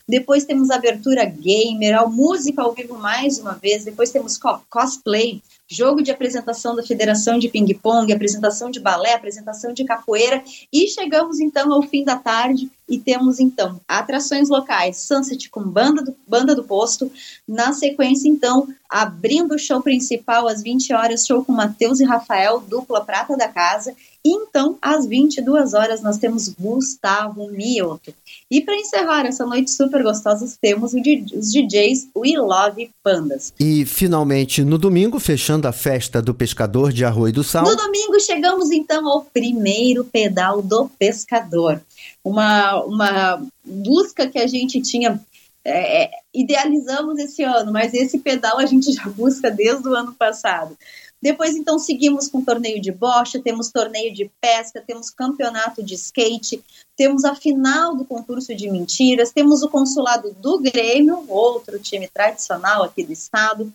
Depois 0.10 0.44
temos 0.44 0.72
abertura 0.72 1.24
gamer, 1.24 1.96
a 1.96 2.08
música 2.08 2.64
ao 2.64 2.74
vivo 2.74 2.98
mais 2.98 3.38
uma 3.38 3.54
vez. 3.54 3.86
Depois 3.86 4.10
temos 4.10 4.40
co 4.40 4.60
cosplay, 4.68 5.40
jogo 5.68 6.02
de 6.02 6.10
apresentação 6.10 6.76
da 6.76 6.82
Federação 6.82 7.38
de 7.38 7.48
Ping 7.48 7.72
Pong, 7.76 8.12
apresentação 8.12 8.72
de 8.72 8.80
balé, 8.80 9.14
apresentação 9.14 9.72
de 9.72 9.86
capoeira. 9.86 10.44
E 10.74 10.88
chegamos 10.88 11.40
então 11.40 11.72
ao 11.72 11.84
fim 11.84 12.04
da 12.04 12.16
tarde 12.16 12.72
e 12.90 13.00
temos 13.00 13.40
então 13.40 13.80
atrações 13.88 14.50
locais, 14.50 14.98
Sunset 14.98 15.50
com 15.50 15.62
banda 15.62 16.04
do, 16.04 16.16
banda 16.28 16.56
do 16.56 16.64
posto. 16.64 17.12
Na 17.48 17.72
sequência, 17.72 18.28
então, 18.28 18.68
abrindo 18.90 19.56
o 19.56 19.60
show 19.60 19.82
principal 19.82 20.48
às 20.48 20.64
20 20.64 20.94
horas, 20.94 21.26
show 21.26 21.46
com 21.46 21.52
Matheus 21.52 22.00
e 22.00 22.06
Rafael, 22.06 22.60
dupla 22.60 23.06
prata 23.06 23.38
da 23.38 23.48
casa. 23.48 23.94
E 24.26 24.30
então, 24.30 24.78
às 24.82 25.06
22 25.06 25.74
horas, 25.74 26.02
nós 26.02 26.18
temos 26.18 26.50
Gustavo 26.50 27.50
Mioto. 27.50 28.14
E 28.52 28.60
para 28.62 28.76
encerrar 28.76 29.26
essa 29.26 29.46
noite 29.46 29.72
super 29.72 30.04
gostosa, 30.04 30.46
temos 30.62 30.94
os 30.94 31.52
DJs 31.52 32.10
We 32.16 32.38
Love 32.38 32.92
Pandas. 33.02 33.54
E 33.58 33.86
finalmente, 33.86 34.64
no 34.64 34.78
domingo, 34.78 35.20
fechando 35.20 35.68
a 35.68 35.72
festa 35.72 36.22
do 36.22 36.34
pescador 36.34 36.92
de 36.92 37.06
Arroio 37.06 37.32
do 37.32 37.44
Sal. 37.44 37.64
No 37.64 37.78
domingo, 37.78 38.20
chegamos 38.20 38.72
então 38.72 39.08
ao 39.08 39.22
primeiro 39.22 40.04
pedal 40.04 40.62
do 40.62 40.90
pescador. 41.00 41.82
Uma, 42.30 42.84
uma 42.84 43.48
busca 43.66 44.28
que 44.28 44.38
a 44.38 44.46
gente 44.46 44.82
tinha 44.82 45.20
é, 45.66 46.04
é 46.04 46.12
idealizamos 46.34 47.18
esse 47.18 47.44
ano, 47.44 47.72
mas 47.72 47.94
esse 47.94 48.20
pedal 48.20 48.60
a 48.60 48.66
gente 48.66 48.92
já 48.92 49.10
busca 49.10 49.50
desde 49.50 49.88
o 49.88 49.96
ano 49.96 50.14
passado. 50.14 50.78
Depois, 51.22 51.56
então, 51.56 51.78
seguimos 51.78 52.30
com 52.30 52.42
torneio 52.42 52.82
de 52.82 52.92
bocha, 52.92 53.42
temos 53.42 53.70
torneio 53.72 54.14
de 54.14 54.32
pesca, 54.40 54.82
temos 54.86 55.10
campeonato 55.10 55.84
de 55.84 55.96
skate, 55.96 56.64
temos 56.96 57.26
a 57.26 57.36
final 57.36 57.96
do 57.96 58.06
concurso 58.06 58.56
de 58.56 58.70
mentiras, 58.70 59.32
temos 59.32 59.62
o 59.62 59.68
consulado 59.68 60.34
do 60.40 60.60
Grêmio, 60.60 61.26
outro 61.28 61.78
time 61.78 62.08
tradicional 62.08 62.84
aqui 62.84 63.04
do 63.04 63.12
estado, 63.12 63.72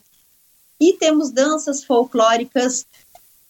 e 0.81 0.95
temos 0.95 1.31
danças 1.31 1.85
folclóricas, 1.85 2.87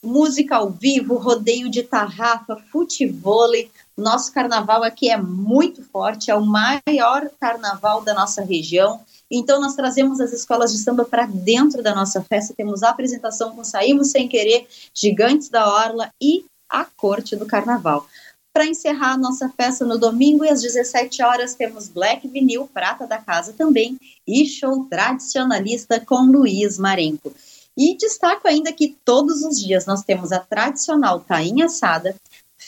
música 0.02 0.56
ao 0.56 0.70
vivo, 0.70 1.16
rodeio 1.16 1.70
de 1.70 1.82
tarrafa, 1.84 2.56
futevôlei. 2.72 3.70
Nosso 3.96 4.32
carnaval 4.32 4.82
aqui 4.82 5.08
é 5.08 5.16
muito 5.16 5.82
forte, 5.82 6.30
é 6.30 6.34
o 6.34 6.44
maior 6.44 7.30
carnaval 7.40 8.02
da 8.02 8.12
nossa 8.12 8.42
região. 8.42 9.00
Então, 9.30 9.60
nós 9.60 9.74
trazemos 9.74 10.20
as 10.20 10.32
escolas 10.32 10.72
de 10.72 10.78
samba 10.78 11.04
para 11.04 11.26
dentro 11.26 11.82
da 11.82 11.94
nossa 11.94 12.20
festa. 12.22 12.54
Temos 12.56 12.82
a 12.82 12.90
apresentação 12.90 13.54
com 13.54 13.62
Saímos 13.62 14.10
Sem 14.10 14.28
Querer, 14.28 14.66
Gigantes 14.92 15.48
da 15.48 15.68
Orla 15.68 16.10
e 16.20 16.44
a 16.68 16.84
Corte 16.84 17.36
do 17.36 17.46
Carnaval. 17.46 18.04
Para 18.52 18.66
encerrar 18.66 19.14
a 19.14 19.18
nossa 19.18 19.48
festa 19.48 19.84
no 19.84 19.98
domingo 19.98 20.44
e 20.44 20.48
às 20.48 20.62
17 20.62 21.22
horas 21.22 21.54
temos 21.56 21.88
Black 21.88 22.26
Vinil 22.28 22.68
Prata 22.72 23.06
da 23.06 23.18
Casa 23.18 23.52
também 23.52 23.98
e 24.26 24.46
show 24.46 24.84
tradicionalista 24.84 25.98
com 25.98 26.22
Luiz 26.22 26.78
Marenco. 26.78 27.32
E 27.76 27.96
destaco 27.96 28.46
ainda 28.46 28.72
que 28.72 28.96
todos 29.04 29.42
os 29.42 29.60
dias 29.60 29.86
nós 29.86 30.04
temos 30.04 30.30
a 30.30 30.38
tradicional 30.38 31.18
tainha 31.18 31.66
assada, 31.66 32.14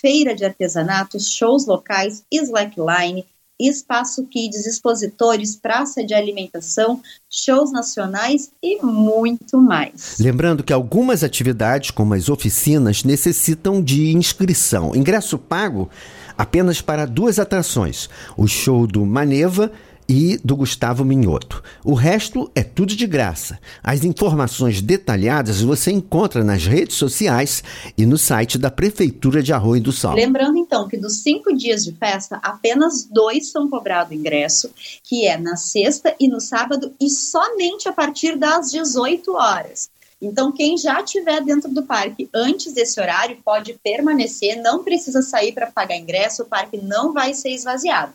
feira 0.07 0.37
de 0.37 0.45
artesanatos, 0.45 1.33
shows 1.33 1.67
locais, 1.67 2.23
slackline, 2.31 3.27
espaço 3.59 4.25
kids, 4.27 4.65
expositores, 4.65 5.57
praça 5.57 6.05
de 6.05 6.15
alimentação, 6.15 7.01
shows 7.29 7.73
nacionais 7.73 8.53
e 8.63 8.81
muito 8.85 9.61
mais. 9.61 10.17
Lembrando 10.21 10.63
que 10.63 10.73
algumas 10.73 11.25
atividades, 11.25 11.91
como 11.91 12.15
as 12.15 12.29
oficinas, 12.29 13.03
necessitam 13.03 13.83
de 13.83 14.13
inscrição. 14.13 14.95
Ingresso 14.95 15.37
pago 15.39 15.91
apenas 16.39 16.81
para 16.81 17.05
duas 17.05 17.41
atrações: 17.41 18.09
o 18.37 18.47
show 18.47 18.87
do 18.87 19.05
Maneva 19.05 19.73
e 20.09 20.39
do 20.45 20.57
Gustavo 20.57 21.05
Minhoto. 21.05 21.63
O 21.85 21.95
resto 21.95 22.51
é 22.55 22.63
tudo 22.63 22.95
de 22.95 23.07
graça. 23.07 23.59
As 23.83 24.05
informações 24.05 24.81
detalhadas 24.81 25.61
você 25.61 25.91
encontra 25.91 26.45
nas 26.45 26.65
redes 26.65 26.97
sociais 26.97 27.63
e 27.97 28.07
no 28.07 28.17
site 28.17 28.59
da 28.59 28.71
Prefeitura 28.71 29.43
de 29.43 29.53
Arroio 29.53 29.83
do 29.83 29.93
Sal. 29.93 30.15
Lembrando 30.15 30.59
então 30.59 30.89
que 30.89 30.97
dos 30.97 31.23
cinco 31.23 31.55
dias 31.55 31.85
de 31.85 31.93
festa, 31.93 32.39
apenas 32.43 33.05
dois 33.05 33.51
são 33.51 33.69
cobrados 33.69 34.13
ingresso, 34.13 34.71
que 35.03 35.27
é 35.27 35.37
na 35.37 35.57
sexta 35.57 36.15
e 36.21 36.29
no 36.29 36.41
sábado, 36.41 36.93
e 37.01 37.11
somente 37.11 37.89
a 37.89 37.93
partir 37.93 38.37
das 38.37 38.71
18 38.71 39.33
horas. 39.33 39.91
Então, 40.21 40.51
quem 40.51 40.79
já 40.79 41.03
estiver 41.03 41.43
dentro 41.43 41.71
do 41.71 41.83
parque 41.83 42.29
antes 42.35 42.73
desse 42.73 42.99
horário 42.99 43.37
pode 43.45 43.75
permanecer, 43.85 44.57
não 44.63 44.83
precisa 44.83 45.21
sair 45.21 45.53
para 45.53 45.67
pagar 45.67 45.97
ingresso, 45.97 46.43
o 46.43 46.47
parque 46.47 46.79
não 46.79 47.13
vai 47.13 47.35
ser 47.35 47.51
esvaziado 47.51 48.13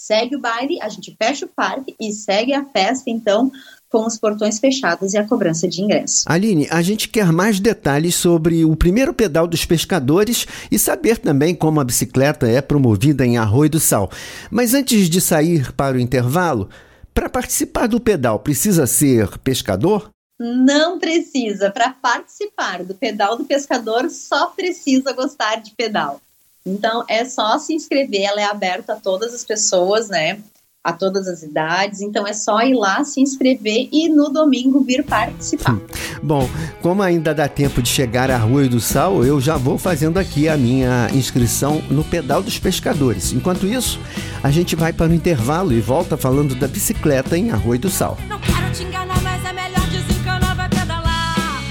segue 0.00 0.34
o 0.34 0.40
baile, 0.40 0.80
a 0.80 0.88
gente 0.88 1.14
fecha 1.22 1.44
o 1.44 1.48
parque 1.48 1.94
e 2.00 2.10
segue 2.10 2.54
a 2.54 2.64
festa, 2.64 3.10
então, 3.10 3.52
com 3.90 4.06
os 4.06 4.16
portões 4.16 4.58
fechados 4.58 5.12
e 5.12 5.18
a 5.18 5.26
cobrança 5.26 5.68
de 5.68 5.82
ingresso. 5.82 6.24
Aline, 6.26 6.66
a 6.70 6.80
gente 6.80 7.06
quer 7.06 7.30
mais 7.30 7.60
detalhes 7.60 8.14
sobre 8.14 8.64
o 8.64 8.74
primeiro 8.74 9.12
pedal 9.12 9.46
dos 9.46 9.66
pescadores 9.66 10.46
e 10.70 10.78
saber 10.78 11.18
também 11.18 11.54
como 11.54 11.80
a 11.80 11.84
bicicleta 11.84 12.48
é 12.48 12.62
promovida 12.62 13.26
em 13.26 13.36
Arroio 13.36 13.68
do 13.68 13.78
Sal. 13.78 14.10
Mas 14.50 14.72
antes 14.72 15.10
de 15.10 15.20
sair 15.20 15.70
para 15.72 15.98
o 15.98 16.00
intervalo, 16.00 16.70
para 17.12 17.28
participar 17.28 17.86
do 17.86 18.00
pedal 18.00 18.38
precisa 18.38 18.86
ser 18.86 19.36
pescador? 19.40 20.08
Não 20.38 20.98
precisa. 20.98 21.70
Para 21.70 21.90
participar 21.90 22.82
do 22.84 22.94
pedal 22.94 23.36
do 23.36 23.44
pescador, 23.44 24.08
só 24.08 24.46
precisa 24.46 25.12
gostar 25.12 25.56
de 25.56 25.72
pedal. 25.72 26.22
Então 26.64 27.04
é 27.08 27.24
só 27.24 27.58
se 27.58 27.74
inscrever, 27.74 28.22
ela 28.22 28.40
é 28.40 28.44
aberta 28.44 28.92
a 28.92 28.96
todas 28.96 29.34
as 29.34 29.44
pessoas, 29.44 30.08
né? 30.08 30.38
A 30.82 30.94
todas 30.94 31.28
as 31.28 31.42
idades, 31.42 32.00
então 32.00 32.26
é 32.26 32.32
só 32.32 32.62
ir 32.62 32.74
lá 32.74 33.04
se 33.04 33.20
inscrever 33.20 33.88
e 33.92 34.08
no 34.08 34.30
domingo 34.30 34.80
vir 34.80 35.04
participar. 35.04 35.78
Bom, 36.22 36.48
como 36.80 37.02
ainda 37.02 37.34
dá 37.34 37.46
tempo 37.46 37.82
de 37.82 37.88
chegar 37.88 38.30
à 38.30 38.38
Rua 38.38 38.66
do 38.66 38.80
Sal, 38.80 39.22
eu 39.22 39.38
já 39.40 39.58
vou 39.58 39.76
fazendo 39.76 40.18
aqui 40.18 40.48
a 40.48 40.56
minha 40.56 41.08
inscrição 41.12 41.82
no 41.90 42.02
Pedal 42.02 42.42
dos 42.42 42.58
Pescadores. 42.58 43.32
Enquanto 43.32 43.66
isso, 43.66 44.00
a 44.42 44.50
gente 44.50 44.74
vai 44.74 44.90
para 44.90 45.10
o 45.10 45.14
intervalo 45.14 45.72
e 45.72 45.80
volta 45.82 46.16
falando 46.16 46.54
da 46.54 46.66
bicicleta 46.66 47.36
em 47.36 47.50
Arroio 47.50 47.80
do 47.80 47.90
Sal. 47.90 48.16
Não 48.26 48.40
quero 48.40 48.72
te 48.72 48.82
enganar, 48.82 49.20
mas 49.22 49.44
é 49.44 49.52
melhor 49.52 49.86
desencanar, 49.88 50.56
vai 50.56 50.68
pedalar. 50.68 51.62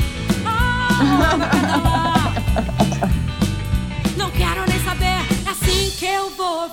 Oh, 0.43 1.37
vai 1.37 1.49
pedalar. 1.49 1.98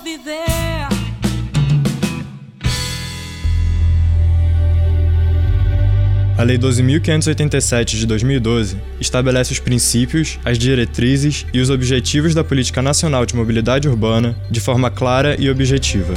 Viver. 0.03 0.87
A 6.37 6.43
Lei 6.43 6.55
12.587 6.55 7.97
de 7.97 8.05
2012 8.05 8.77
estabelece 9.01 9.53
os 9.53 9.59
princípios, 9.59 10.37
as 10.45 10.59
diretrizes 10.59 11.47
e 11.51 11.59
os 11.59 11.71
objetivos 11.71 12.35
da 12.35 12.43
Política 12.43 12.79
Nacional 12.79 13.25
de 13.25 13.35
Mobilidade 13.35 13.89
Urbana 13.89 14.37
de 14.51 14.59
forma 14.59 14.91
clara 14.91 15.35
e 15.39 15.49
objetiva. 15.49 16.13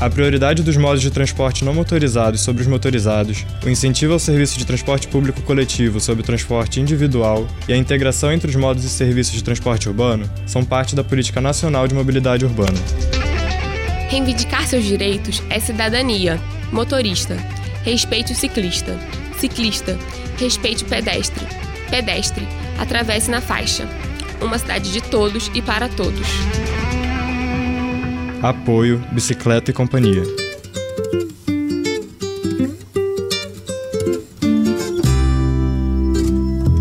A 0.00 0.08
prioridade 0.08 0.62
dos 0.62 0.76
modos 0.76 1.02
de 1.02 1.10
transporte 1.10 1.64
não 1.64 1.74
motorizados 1.74 2.42
sobre 2.42 2.62
os 2.62 2.68
motorizados, 2.68 3.44
o 3.64 3.68
incentivo 3.68 4.12
ao 4.12 4.18
serviço 4.20 4.56
de 4.56 4.64
transporte 4.64 5.08
público 5.08 5.42
coletivo 5.42 5.98
sobre 5.98 6.22
o 6.22 6.24
transporte 6.24 6.80
individual 6.80 7.48
e 7.66 7.72
a 7.72 7.76
integração 7.76 8.30
entre 8.30 8.48
os 8.48 8.54
modos 8.54 8.84
e 8.84 8.88
serviços 8.88 9.32
de 9.32 9.42
transporte 9.42 9.88
urbano 9.88 10.30
são 10.46 10.64
parte 10.64 10.94
da 10.94 11.02
Política 11.02 11.40
Nacional 11.40 11.88
de 11.88 11.96
Mobilidade 11.96 12.44
Urbana. 12.44 12.78
Reivindicar 14.08 14.68
seus 14.68 14.84
direitos 14.84 15.42
é 15.50 15.58
cidadania. 15.58 16.40
Motorista, 16.70 17.36
respeite 17.82 18.32
o 18.32 18.36
ciclista. 18.36 18.96
Ciclista, 19.40 19.98
respeite 20.38 20.84
o 20.84 20.86
pedestre. 20.86 21.44
Pedestre, 21.90 22.46
atravesse 22.78 23.32
na 23.32 23.40
faixa. 23.40 23.88
Uma 24.40 24.58
cidade 24.58 24.92
de 24.92 25.00
todos 25.00 25.50
e 25.54 25.60
para 25.60 25.88
todos. 25.88 26.28
Apoio 28.40 29.04
Bicicleta 29.10 29.72
e 29.72 29.74
Companhia. 29.74 30.22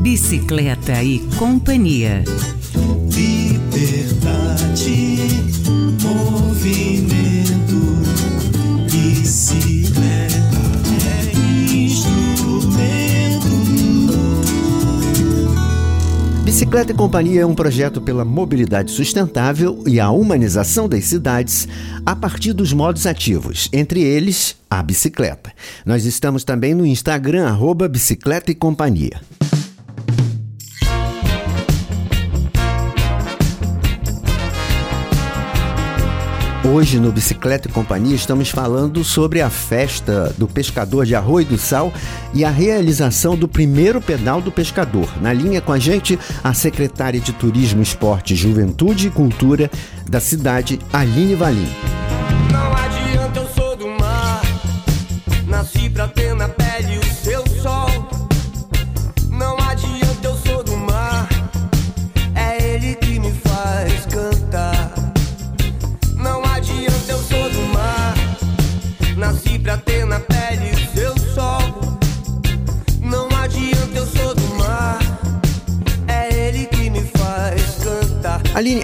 Bicicleta 0.02 1.02
e 1.02 1.20
Companhia. 1.36 2.24
Liberdade, 3.12 5.17
Bicicleta 16.58 16.92
e 16.92 16.96
Companhia 16.96 17.42
é 17.42 17.46
um 17.46 17.54
projeto 17.54 18.02
pela 18.02 18.26
mobilidade 18.26 18.90
sustentável 18.90 19.84
e 19.86 20.00
a 20.00 20.10
humanização 20.10 20.90
das 20.90 21.04
cidades 21.04 21.68
a 22.04 22.16
partir 22.16 22.52
dos 22.52 22.74
modos 22.74 23.06
ativos, 23.06 23.70
entre 23.72 24.02
eles 24.02 24.56
a 24.68 24.82
bicicleta. 24.82 25.54
Nós 25.86 26.04
estamos 26.04 26.44
também 26.44 26.74
no 26.74 26.84
Instagram, 26.84 27.46
arroba 27.46 27.88
Bicicleta 27.88 28.50
e 28.50 28.56
Companhia. 28.56 29.22
Hoje 36.70 37.00
no 37.00 37.14
Bicicleta 37.14 37.70
e 37.70 37.72
Companhia 37.72 38.14
estamos 38.14 38.50
falando 38.50 39.02
sobre 39.02 39.42
a 39.42 39.50
festa 39.50 40.36
do 40.38 40.50
pescador 40.50 41.06
de 41.06 41.16
Arroio 41.16 41.46
do 41.46 41.58
Sal 41.58 41.94
e 42.34 42.44
a 42.44 42.50
realização 42.50 43.38
do 43.38 43.48
primeiro 43.48 44.02
pedal 44.02 44.42
do 44.42 44.52
pescador. 44.52 45.10
Na 45.22 45.32
linha 45.32 45.62
com 45.62 45.72
a 45.72 45.80
gente, 45.80 46.20
a 46.44 46.54
secretária 46.54 47.22
de 47.22 47.32
Turismo, 47.32 47.82
Esporte, 47.82 48.36
Juventude 48.36 49.08
e 49.08 49.12
Cultura 49.12 49.72
da 50.10 50.20
cidade, 50.20 50.78
Aline 50.92 51.36
Valim. 51.36 52.07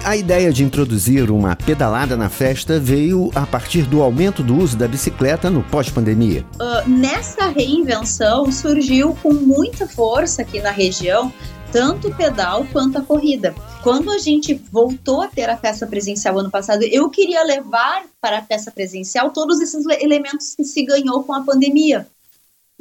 A 0.04 0.16
ideia 0.16 0.52
de 0.52 0.64
introduzir 0.64 1.30
uma 1.30 1.54
pedalada 1.54 2.16
na 2.16 2.28
festa 2.28 2.80
veio 2.80 3.30
a 3.34 3.46
partir 3.46 3.82
do 3.82 4.02
aumento 4.02 4.42
do 4.42 4.56
uso 4.56 4.76
da 4.76 4.88
bicicleta 4.88 5.50
no 5.50 5.62
pós-pandemia. 5.62 6.44
Uh, 6.54 6.88
nessa 6.88 7.48
reinvenção 7.48 8.50
surgiu 8.50 9.16
com 9.22 9.32
muita 9.32 9.86
força 9.86 10.42
aqui 10.42 10.60
na 10.60 10.70
região 10.70 11.32
tanto 11.74 12.06
o 12.06 12.14
pedal 12.14 12.64
quanto 12.72 12.98
a 12.98 13.02
corrida. 13.02 13.52
Quando 13.82 14.08
a 14.12 14.18
gente 14.18 14.54
voltou 14.54 15.22
a 15.22 15.26
ter 15.26 15.50
a 15.50 15.56
festa 15.56 15.84
presencial 15.84 16.38
ano 16.38 16.48
passado, 16.48 16.84
eu 16.84 17.10
queria 17.10 17.42
levar 17.42 18.04
para 18.20 18.38
a 18.38 18.42
festa 18.42 18.70
presencial 18.70 19.32
todos 19.32 19.60
esses 19.60 19.84
le- 19.84 20.00
elementos 20.00 20.54
que 20.54 20.62
se 20.62 20.84
ganhou 20.84 21.24
com 21.24 21.34
a 21.34 21.42
pandemia. 21.42 22.06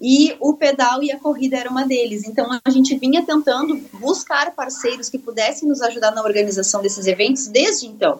E 0.05 0.35
o 0.41 0.53
pedal 0.53 1.01
e 1.01 1.13
a 1.13 1.17
corrida 1.17 1.55
era 1.55 1.69
uma 1.69 1.87
deles. 1.87 2.27
Então 2.27 2.45
a 2.61 2.69
gente 2.69 2.93
vinha 2.97 3.25
tentando 3.25 3.77
buscar 3.93 4.51
parceiros 4.51 5.07
que 5.07 5.17
pudessem 5.17 5.65
nos 5.65 5.81
ajudar 5.81 6.11
na 6.11 6.21
organização 6.21 6.81
desses 6.81 7.07
eventos 7.07 7.47
desde 7.47 7.87
então. 7.87 8.19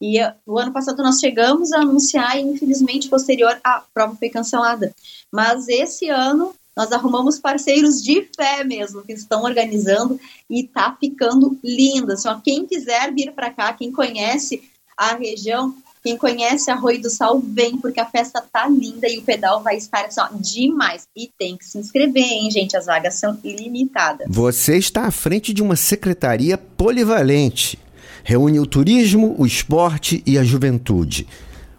E 0.00 0.20
eh, 0.20 0.32
o 0.46 0.56
ano 0.56 0.72
passado 0.72 1.02
nós 1.02 1.18
chegamos 1.18 1.72
a 1.72 1.80
anunciar 1.80 2.38
e 2.38 2.42
infelizmente 2.42 3.08
posterior 3.08 3.58
a 3.64 3.82
prova 3.92 4.14
foi 4.14 4.28
cancelada. 4.28 4.94
Mas 5.32 5.66
esse 5.66 6.08
ano 6.08 6.54
nós 6.76 6.92
arrumamos 6.92 7.40
parceiros 7.40 8.00
de 8.00 8.28
fé 8.36 8.62
mesmo 8.62 9.02
que 9.02 9.12
estão 9.12 9.42
organizando 9.42 10.20
e 10.48 10.62
tá 10.62 10.96
ficando 11.00 11.58
lindo. 11.64 12.12
Assim, 12.12 12.28
ó, 12.28 12.38
quem 12.38 12.64
quiser 12.66 13.12
vir 13.12 13.32
para 13.32 13.50
cá, 13.50 13.72
quem 13.72 13.90
conhece 13.90 14.62
a 14.96 15.16
região, 15.16 15.74
quem 16.06 16.16
conhece 16.16 16.70
Arroio 16.70 17.02
do 17.02 17.10
Sal, 17.10 17.42
vem, 17.44 17.78
porque 17.78 17.98
a 17.98 18.06
festa 18.06 18.40
tá 18.40 18.68
linda 18.68 19.08
e 19.08 19.18
o 19.18 19.22
pedal 19.22 19.60
vai 19.60 19.76
estar 19.76 20.04
assim, 20.04 20.20
ó, 20.20 20.28
demais. 20.38 21.08
E 21.16 21.28
tem 21.36 21.56
que 21.56 21.64
se 21.64 21.78
inscrever, 21.78 22.22
hein, 22.22 22.48
gente? 22.48 22.76
As 22.76 22.86
vagas 22.86 23.16
são 23.16 23.36
limitadas. 23.42 24.28
Você 24.30 24.78
está 24.78 25.06
à 25.06 25.10
frente 25.10 25.52
de 25.52 25.64
uma 25.64 25.74
secretaria 25.74 26.56
polivalente. 26.56 27.76
Reúne 28.22 28.60
o 28.60 28.66
turismo, 28.66 29.34
o 29.36 29.44
esporte 29.44 30.22
e 30.24 30.38
a 30.38 30.44
juventude. 30.44 31.26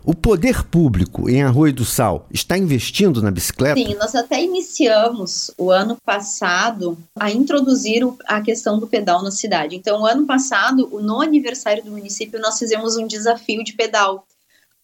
O 0.07 0.13
poder 0.15 0.63
público 0.63 1.29
em 1.29 1.43
Arroio 1.43 1.73
do 1.73 1.83
Sal 1.83 2.25
está 2.31 2.57
investindo 2.57 3.21
na 3.21 3.29
bicicleta? 3.29 3.77
Sim, 3.77 3.93
nós 3.95 4.15
até 4.15 4.41
iniciamos 4.41 5.51
o 5.57 5.69
ano 5.69 5.97
passado 5.97 6.97
a 7.13 7.29
introduzir 7.29 8.07
a 8.25 8.39
questão 8.39 8.79
do 8.79 8.87
pedal 8.87 9.21
na 9.21 9.31
cidade. 9.31 9.75
Então, 9.75 10.03
o 10.03 10.05
ano 10.05 10.25
passado, 10.25 10.87
no 11.01 11.19
aniversário 11.21 11.83
do 11.83 11.91
município, 11.91 12.39
nós 12.39 12.57
fizemos 12.57 12.95
um 12.95 13.05
desafio 13.05 13.65
de 13.65 13.73
pedal, 13.73 14.25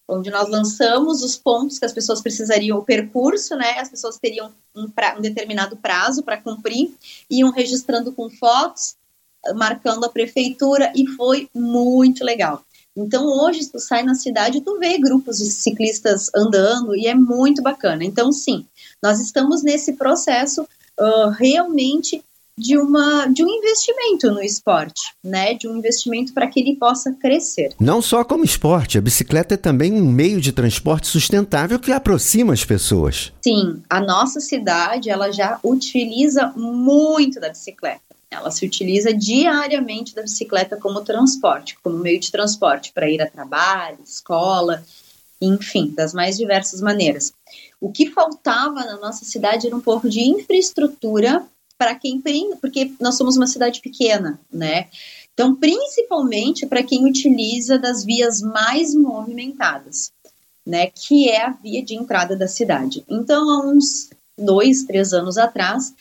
onde 0.06 0.30
nós 0.30 0.50
lançamos 0.50 1.22
os 1.22 1.36
pontos 1.38 1.78
que 1.78 1.86
as 1.86 1.92
pessoas 1.94 2.20
precisariam, 2.20 2.76
o 2.76 2.84
percurso, 2.84 3.56
né? 3.56 3.78
As 3.78 3.88
pessoas 3.88 4.18
teriam 4.18 4.50
um, 4.76 4.90
pra- 4.90 5.16
um 5.16 5.22
determinado 5.22 5.74
prazo 5.74 6.22
para 6.22 6.36
cumprir, 6.36 6.92
iam 7.30 7.50
registrando 7.50 8.12
com 8.12 8.28
fotos, 8.28 8.94
marcando 9.54 10.04
a 10.04 10.10
prefeitura, 10.10 10.92
e 10.94 11.06
foi 11.06 11.48
muito 11.54 12.22
legal. 12.22 12.62
Então 12.96 13.26
hoje 13.26 13.68
tu 13.70 13.78
sai 13.78 14.02
na 14.02 14.14
cidade 14.14 14.58
e 14.58 14.60
tu 14.60 14.78
vê 14.78 14.98
grupos 14.98 15.38
de 15.38 15.50
ciclistas 15.50 16.30
andando 16.34 16.94
e 16.94 17.06
é 17.06 17.14
muito 17.14 17.62
bacana. 17.62 18.04
Então 18.04 18.30
sim, 18.30 18.64
nós 19.02 19.20
estamos 19.20 19.62
nesse 19.62 19.94
processo 19.94 20.66
ah, 20.98 21.34
realmente 21.38 22.22
de 22.56 22.78
uma 22.78 23.26
de 23.26 23.44
um 23.44 23.48
investimento 23.48 24.30
no 24.30 24.40
esporte, 24.40 25.12
né? 25.22 25.54
De 25.54 25.66
um 25.66 25.76
investimento 25.76 26.32
para 26.32 26.46
que 26.46 26.60
ele 26.60 26.76
possa 26.76 27.12
crescer. 27.12 27.74
Não 27.80 28.00
só 28.00 28.22
como 28.22 28.44
esporte, 28.44 28.96
a 28.96 29.00
bicicleta 29.00 29.54
é 29.54 29.56
também 29.56 29.92
um 29.92 30.08
meio 30.08 30.40
de 30.40 30.52
transporte 30.52 31.08
sustentável 31.08 31.78
que 31.78 31.92
aproxima 31.92 32.52
as 32.52 32.64
pessoas. 32.64 33.32
Sim, 33.42 33.82
a 33.90 34.00
nossa 34.00 34.40
cidade 34.40 35.10
ela 35.10 35.32
já 35.32 35.58
utiliza 35.64 36.52
muito 36.56 37.40
da 37.40 37.48
bicicleta. 37.48 38.13
Ela 38.34 38.50
se 38.50 38.66
utiliza 38.66 39.12
diariamente 39.12 40.14
da 40.14 40.22
bicicleta 40.22 40.76
como 40.76 41.02
transporte, 41.02 41.78
como 41.82 41.98
meio 41.98 42.20
de 42.20 42.30
transporte 42.30 42.92
para 42.92 43.08
ir 43.08 43.22
a 43.22 43.30
trabalho, 43.30 43.98
escola, 44.04 44.84
enfim, 45.40 45.92
das 45.94 46.12
mais 46.12 46.36
diversas 46.36 46.80
maneiras. 46.80 47.32
O 47.80 47.92
que 47.92 48.10
faltava 48.10 48.84
na 48.84 48.96
nossa 48.98 49.24
cidade 49.24 49.66
era 49.66 49.76
um 49.76 49.80
pouco 49.80 50.08
de 50.08 50.20
infraestrutura 50.20 51.44
para 51.76 51.94
quem 51.94 52.22
porque 52.60 52.92
nós 53.00 53.16
somos 53.16 53.36
uma 53.36 53.46
cidade 53.46 53.80
pequena, 53.80 54.40
né? 54.52 54.88
Então, 55.32 55.54
principalmente 55.54 56.66
para 56.66 56.82
quem 56.82 57.04
utiliza 57.04 57.78
das 57.78 58.04
vias 58.04 58.40
mais 58.40 58.94
movimentadas, 58.94 60.12
né? 60.64 60.86
Que 60.86 61.28
é 61.28 61.44
a 61.44 61.50
via 61.50 61.84
de 61.84 61.94
entrada 61.94 62.36
da 62.36 62.46
cidade. 62.46 63.04
Então, 63.08 63.50
há 63.50 63.66
uns 63.66 64.10
dois, 64.38 64.84
três 64.84 65.12
anos 65.12 65.36
atrás, 65.36 65.92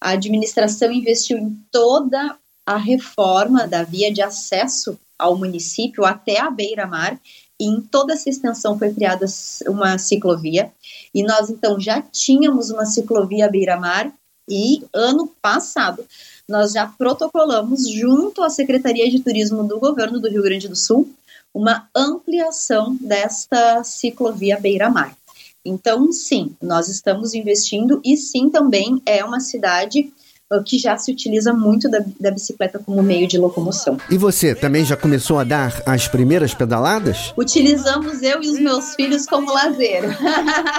a 0.00 0.10
administração 0.10 0.90
investiu 0.90 1.38
em 1.38 1.56
toda 1.70 2.36
a 2.64 2.76
reforma 2.76 3.66
da 3.66 3.82
via 3.82 4.12
de 4.12 4.22
acesso 4.22 4.98
ao 5.18 5.36
município 5.36 6.04
até 6.04 6.40
a 6.40 6.50
beira-mar 6.50 7.20
e 7.58 7.66
em 7.66 7.80
toda 7.80 8.14
essa 8.14 8.30
extensão 8.30 8.78
foi 8.78 8.92
criada 8.94 9.26
uma 9.66 9.98
ciclovia 9.98 10.72
e 11.14 11.22
nós 11.22 11.50
então 11.50 11.78
já 11.78 12.00
tínhamos 12.00 12.70
uma 12.70 12.86
ciclovia 12.86 13.50
beira-mar 13.50 14.10
e 14.48 14.82
ano 14.94 15.30
passado 15.42 16.06
nós 16.48 16.72
já 16.72 16.86
protocolamos 16.86 17.88
junto 17.88 18.42
à 18.42 18.50
Secretaria 18.50 19.08
de 19.10 19.20
Turismo 19.20 19.62
do 19.62 19.78
Governo 19.78 20.18
do 20.18 20.28
Rio 20.28 20.42
Grande 20.42 20.68
do 20.68 20.76
Sul 20.76 21.08
uma 21.52 21.88
ampliação 21.94 22.96
desta 23.00 23.82
ciclovia 23.82 24.58
beira-mar. 24.58 25.16
Então, 25.64 26.10
sim, 26.10 26.56
nós 26.60 26.88
estamos 26.88 27.34
investindo 27.34 28.00
e 28.04 28.16
sim 28.16 28.48
também 28.48 29.00
é 29.04 29.22
uma 29.22 29.40
cidade 29.40 30.10
uh, 30.50 30.62
que 30.64 30.78
já 30.78 30.96
se 30.96 31.12
utiliza 31.12 31.52
muito 31.52 31.86
da, 31.90 32.02
da 32.18 32.30
bicicleta 32.30 32.78
como 32.78 33.02
meio 33.02 33.28
de 33.28 33.36
locomoção. 33.36 33.98
E 34.10 34.16
você 34.16 34.54
também 34.54 34.86
já 34.86 34.96
começou 34.96 35.38
a 35.38 35.44
dar 35.44 35.82
as 35.84 36.08
primeiras 36.08 36.54
pedaladas? 36.54 37.34
Utilizamos 37.36 38.22
eu 38.22 38.42
e 38.42 38.48
os 38.48 38.58
meus 38.58 38.94
filhos 38.94 39.26
como 39.26 39.52
lazer. 39.52 40.04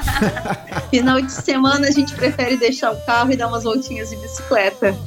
Final 0.90 1.22
de 1.22 1.32
semana 1.32 1.88
a 1.88 1.92
gente 1.92 2.16
prefere 2.16 2.58
deixar 2.58 2.92
o 2.92 3.06
carro 3.06 3.32
e 3.32 3.38
dar 3.38 3.50
umas 3.50 3.64
voltinhas 3.64 4.10
de 4.10 4.16
bicicleta. 4.16 4.98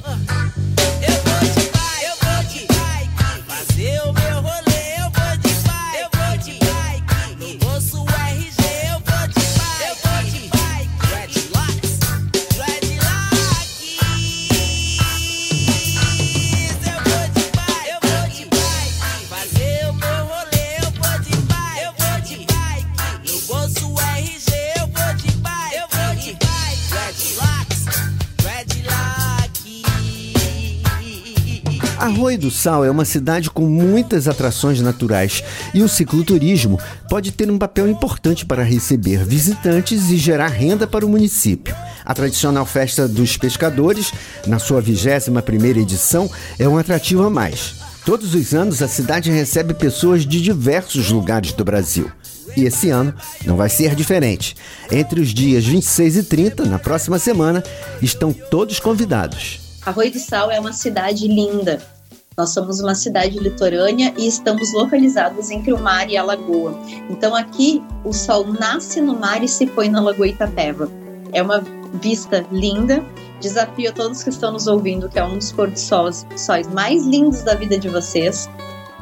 Arroio 32.35 32.39
do 32.39 32.51
Sal 32.51 32.83
é 32.83 32.91
uma 32.91 33.05
cidade 33.05 33.49
com 33.49 33.65
muitas 33.65 34.27
atrações 34.27 34.81
naturais 34.81 35.41
e 35.73 35.81
o 35.81 35.87
cicloturismo 35.87 36.77
pode 37.09 37.31
ter 37.31 37.49
um 37.49 37.57
papel 37.57 37.87
importante 37.87 38.45
para 38.45 38.61
receber 38.61 39.23
visitantes 39.23 40.09
e 40.09 40.17
gerar 40.17 40.47
renda 40.47 40.85
para 40.85 41.05
o 41.05 41.09
município. 41.09 41.73
A 42.03 42.13
tradicional 42.13 42.65
festa 42.65 43.07
dos 43.07 43.37
pescadores, 43.37 44.11
na 44.45 44.59
sua 44.59 44.81
21ª 44.81 45.77
edição, 45.77 46.29
é 46.59 46.67
um 46.67 46.77
atrativo 46.77 47.23
a 47.23 47.29
mais. 47.29 47.75
Todos 48.05 48.35
os 48.35 48.53
anos 48.53 48.81
a 48.81 48.87
cidade 48.87 49.31
recebe 49.31 49.73
pessoas 49.73 50.25
de 50.25 50.41
diversos 50.41 51.09
lugares 51.09 51.53
do 51.53 51.63
Brasil. 51.63 52.11
E 52.57 52.65
esse 52.65 52.89
ano 52.89 53.13
não 53.45 53.55
vai 53.55 53.69
ser 53.69 53.95
diferente. 53.95 54.57
Entre 54.91 55.21
os 55.21 55.29
dias 55.29 55.65
26 55.65 56.17
e 56.17 56.23
30, 56.23 56.65
na 56.65 56.79
próxima 56.79 57.17
semana, 57.17 57.63
estão 58.01 58.33
todos 58.33 58.79
convidados. 58.79 59.61
Arroio 59.85 60.11
do 60.11 60.19
Sal 60.19 60.51
é 60.51 60.59
uma 60.59 60.73
cidade 60.73 61.27
linda. 61.27 61.94
Nós 62.37 62.49
somos 62.49 62.81
uma 62.81 62.93
cidade 62.93 63.39
litorânea 63.39 64.13
e 64.17 64.27
estamos 64.27 64.73
localizados 64.73 65.49
entre 65.49 65.71
o 65.71 65.79
mar 65.79 66.09
e 66.09 66.17
a 66.17 66.23
lagoa. 66.23 66.77
Então 67.09 67.33
aqui 67.33 67.81
o 68.03 68.11
sol 68.11 68.45
nasce 68.47 68.99
no 68.99 69.17
mar 69.17 69.41
e 69.41 69.47
se 69.47 69.65
põe 69.67 69.87
na 69.87 70.01
Lagoa 70.01 70.27
Itapeva. 70.27 70.91
É 71.31 71.41
uma 71.41 71.63
vista 71.93 72.45
linda. 72.51 73.01
Desafio 73.39 73.89
a 73.89 73.93
todos 73.93 74.21
que 74.21 74.29
estão 74.29 74.51
nos 74.51 74.67
ouvindo 74.67 75.07
que 75.07 75.17
é 75.17 75.23
um 75.23 75.37
dos 75.37 75.53
pôr 75.53 75.69
do 75.69 75.79
sóis 75.79 76.67
mais 76.73 77.05
lindos 77.05 77.41
da 77.41 77.55
vida 77.55 77.77
de 77.77 77.87
vocês. 77.87 78.49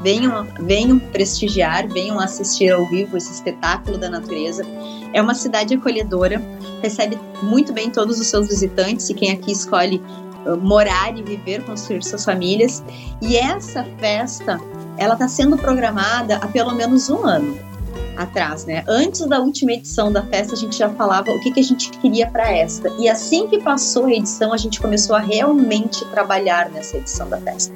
Venham, 0.04 0.46
venham 0.60 1.00
prestigiar, 1.00 1.88
venham 1.88 2.20
assistir 2.20 2.72
ao 2.72 2.86
vivo 2.88 3.18
esse 3.18 3.32
espetáculo 3.32 3.98
da 3.98 4.12
natureza. 4.12 4.64
É 5.12 5.20
uma 5.20 5.34
cidade 5.34 5.74
acolhedora, 5.74 6.40
recebe 6.84 7.18
muito 7.42 7.74
bem 7.74 7.90
todos 7.90 8.20
os 8.20 8.28
seus 8.28 8.48
visitantes 8.48 9.10
e 9.10 9.14
quem 9.16 9.32
aqui 9.32 9.52
escolhe 9.52 10.02
morar 10.62 11.18
e 11.18 11.24
viver, 11.24 11.64
construir 11.64 12.04
suas 12.04 12.26
famílias. 12.26 12.84
E 13.22 13.38
essa 13.38 13.84
festa, 13.98 14.60
ela 14.98 15.14
está 15.14 15.28
sendo 15.28 15.58
programada 15.58 16.38
há 16.38 16.48
pelo 16.48 16.74
menos 16.74 17.10
um 17.10 17.26
ano 17.26 17.58
atrás, 18.18 18.66
né? 18.66 18.84
Antes 18.88 19.26
da 19.26 19.40
última 19.40 19.74
edição 19.74 20.12
da 20.12 20.24
festa, 20.24 20.54
a 20.54 20.58
gente 20.58 20.78
já 20.78 20.90
falava 20.90 21.32
o 21.32 21.40
que, 21.40 21.52
que 21.52 21.60
a 21.60 21.64
gente 21.64 21.90
queria 21.90 22.28
para 22.28 22.52
esta. 22.52 22.90
E 23.00 23.10
assim 23.10 23.48
que 23.48 23.60
passou 23.60 24.06
a 24.06 24.14
edição, 24.14 24.54
a 24.54 24.58
gente 24.58 24.80
começou 24.80 25.16
a 25.16 25.20
realmente 25.20 26.06
trabalhar 26.06 26.70
nessa 26.70 26.98
edição 26.98 27.28
da 27.30 27.38
festa. 27.38 27.74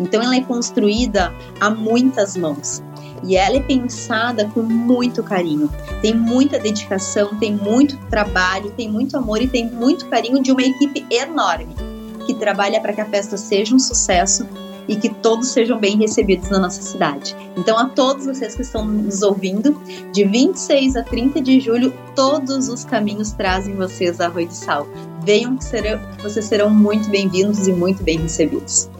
Então 0.00 0.22
ela 0.22 0.36
é 0.36 0.40
construída 0.40 1.32
a 1.60 1.70
muitas 1.70 2.36
mãos. 2.36 2.82
E 3.22 3.36
ela 3.36 3.56
é 3.56 3.60
pensada 3.60 4.46
com 4.48 4.62
muito 4.62 5.22
carinho. 5.22 5.70
Tem 6.02 6.14
muita 6.14 6.58
dedicação, 6.58 7.38
tem 7.38 7.54
muito 7.54 7.96
trabalho, 8.10 8.70
tem 8.72 8.90
muito 8.90 9.16
amor 9.16 9.40
e 9.40 9.46
tem 9.46 9.70
muito 9.70 10.06
carinho 10.08 10.42
de 10.42 10.52
uma 10.52 10.62
equipe 10.62 11.06
enorme 11.10 11.93
que 12.24 12.34
trabalha 12.34 12.80
para 12.80 12.92
que 12.92 13.00
a 13.00 13.06
festa 13.06 13.36
seja 13.36 13.74
um 13.74 13.78
sucesso 13.78 14.46
e 14.88 14.96
que 14.96 15.08
todos 15.08 15.48
sejam 15.48 15.78
bem 15.78 15.96
recebidos 15.96 16.50
na 16.50 16.58
nossa 16.58 16.82
cidade. 16.82 17.34
Então, 17.56 17.78
a 17.78 17.86
todos 17.86 18.26
vocês 18.26 18.54
que 18.54 18.62
estão 18.62 18.84
nos 18.84 19.22
ouvindo, 19.22 19.80
de 20.12 20.24
26 20.24 20.96
a 20.96 21.02
30 21.02 21.40
de 21.40 21.60
julho, 21.60 21.92
todos 22.14 22.68
os 22.68 22.84
caminhos 22.84 23.32
trazem 23.32 23.74
vocês 23.74 24.20
a 24.20 24.26
Arroio 24.26 24.48
do 24.48 24.54
Sal. 24.54 24.86
Venham 25.24 25.56
que, 25.56 25.64
serão, 25.64 25.98
que 26.16 26.22
vocês 26.22 26.44
serão 26.44 26.70
muito 26.70 27.08
bem-vindos 27.08 27.66
e 27.66 27.72
muito 27.72 28.02
bem 28.02 28.18
recebidos. 28.18 28.90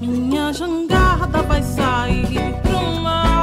Minha 0.00 0.52
jangada 0.52 1.42
vai 1.42 1.62
sair 1.62 2.54
pro 2.62 3.00
mar. 3.00 3.33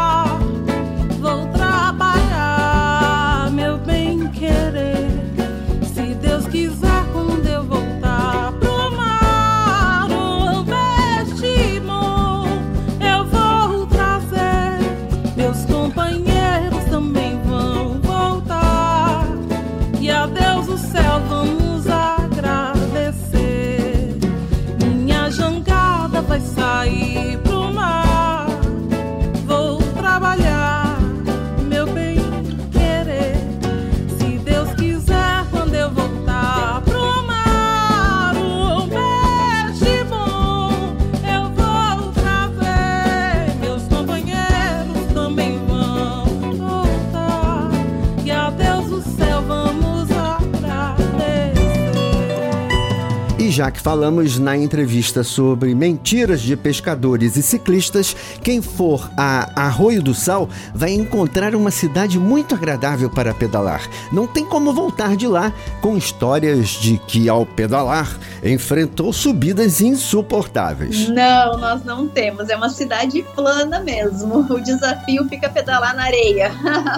Já 53.62 53.70
que 53.70 53.80
falamos 53.80 54.40
na 54.40 54.58
entrevista 54.58 55.24
sobre 55.24 55.76
mentiras 55.76 56.42
de 56.42 56.56
pescadores 56.56 57.38
e 57.38 57.44
ciclistas, 57.44 58.16
quem 58.42 58.60
for 58.60 59.08
a 59.16 59.52
Arroio 59.68 60.02
do 60.02 60.16
Sal 60.16 60.50
vai 60.74 60.90
encontrar 60.94 61.54
uma 61.54 61.70
cidade 61.70 62.18
muito 62.18 62.56
agradável 62.56 63.08
para 63.08 63.36
pedalar. 63.36 63.88
Não 64.12 64.26
tem 64.26 64.44
como 64.44 64.74
voltar 64.74 65.16
de 65.16 65.28
lá 65.28 65.54
com 65.80 65.96
histórias 65.96 66.70
de 66.70 66.98
que, 66.98 67.30
ao 67.30 67.46
pedalar, 67.46 68.10
enfrentou 68.44 69.14
subidas 69.14 69.80
insuportáveis. 69.80 71.08
Não, 71.10 71.60
nós 71.60 71.84
não 71.84 72.08
temos. 72.08 72.50
É 72.50 72.56
uma 72.56 72.70
cidade 72.70 73.24
plana 73.36 73.80
mesmo. 73.80 74.40
O 74.40 74.60
desafio 74.60 75.30
fica 75.30 75.48
pedalar 75.48 75.96
na 75.96 76.06
areia. 76.06 76.52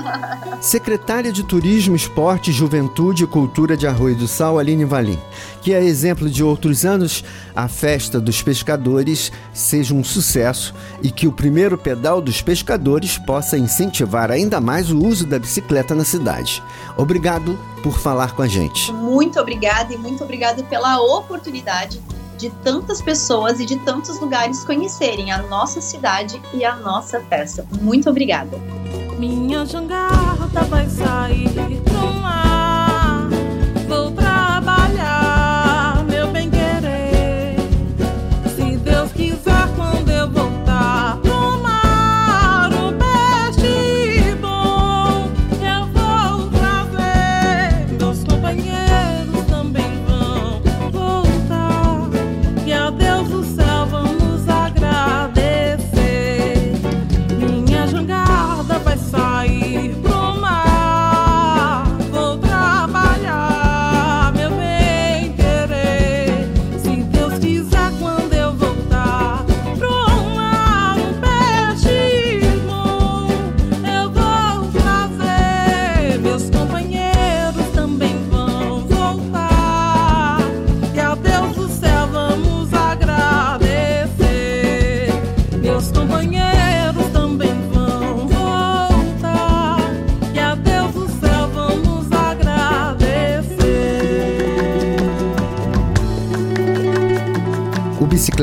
Secretária 0.61 1.33
de 1.33 1.43
Turismo, 1.43 1.93
Esporte, 1.93 2.53
Juventude 2.53 3.25
e 3.25 3.27
Cultura 3.27 3.75
de 3.75 3.85
Arroio 3.85 4.15
do 4.15 4.29
Sal, 4.29 4.57
Aline 4.57 4.85
Valim. 4.85 5.19
Que 5.61 5.73
é 5.73 5.83
exemplo 5.83 6.29
de 6.29 6.43
outros 6.53 6.85
anos, 6.85 7.23
a 7.55 7.67
festa 7.67 8.21
dos 8.21 8.41
pescadores 8.41 9.31
seja 9.53 9.93
um 9.93 10.03
sucesso 10.03 10.73
e 11.01 11.09
que 11.09 11.27
o 11.27 11.31
primeiro 11.31 11.77
pedal 11.77 12.21
dos 12.21 12.41
pescadores 12.41 13.17
possa 13.17 13.57
incentivar 13.57 14.29
ainda 14.31 14.61
mais 14.61 14.91
o 14.91 14.99
uso 14.99 15.25
da 15.25 15.39
bicicleta 15.39 15.95
na 15.95 16.05
cidade. 16.05 16.61
Obrigado 16.95 17.57
por 17.81 17.97
falar 17.99 18.35
com 18.35 18.43
a 18.43 18.47
gente. 18.47 18.91
Muito 18.93 19.39
obrigada 19.39 19.93
e 19.93 19.97
muito 19.97 20.23
obrigada 20.23 20.63
pela 20.63 21.01
oportunidade 21.01 21.99
de 22.37 22.49
tantas 22.63 23.01
pessoas 23.01 23.59
e 23.59 23.65
de 23.65 23.77
tantos 23.79 24.19
lugares 24.19 24.63
conhecerem 24.63 25.31
a 25.31 25.41
nossa 25.43 25.81
cidade 25.81 26.39
e 26.53 26.63
a 26.63 26.75
nossa 26.75 27.19
festa. 27.21 27.65
Muito 27.81 28.09
obrigada. 28.09 28.57
Minha 29.17 29.65
jangada 29.65 30.61
vai 30.69 30.87
sair 30.87 31.42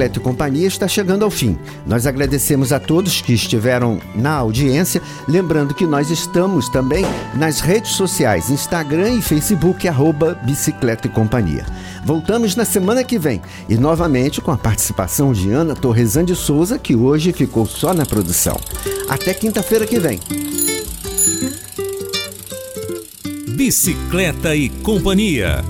O 0.00 0.02
Bicicleta 0.02 0.18
e 0.18 0.22
Companhia 0.22 0.66
está 0.66 0.88
chegando 0.88 1.26
ao 1.26 1.30
fim. 1.30 1.58
Nós 1.86 2.06
agradecemos 2.06 2.72
a 2.72 2.80
todos 2.80 3.20
que 3.20 3.34
estiveram 3.34 4.00
na 4.14 4.30
audiência, 4.30 5.02
lembrando 5.28 5.74
que 5.74 5.84
nós 5.84 6.10
estamos 6.10 6.70
também 6.70 7.04
nas 7.34 7.60
redes 7.60 7.90
sociais, 7.90 8.48
Instagram 8.48 9.10
e 9.10 9.20
Facebook, 9.20 9.86
arroba 9.86 10.40
Bicicleta 10.42 11.06
e 11.06 11.10
Companhia. 11.10 11.66
Voltamos 12.02 12.56
na 12.56 12.64
semana 12.64 13.04
que 13.04 13.18
vem 13.18 13.42
e 13.68 13.76
novamente 13.76 14.40
com 14.40 14.50
a 14.50 14.56
participação 14.56 15.34
de 15.34 15.50
Ana 15.50 15.74
Torresan 15.74 16.24
de 16.24 16.34
Souza, 16.34 16.78
que 16.78 16.96
hoje 16.96 17.30
ficou 17.34 17.66
só 17.66 17.92
na 17.92 18.06
produção. 18.06 18.58
Até 19.06 19.34
quinta-feira 19.34 19.86
que 19.86 20.00
vem. 20.00 20.18
Bicicleta 23.54 24.56
e 24.56 24.70
Companhia. 24.70 25.62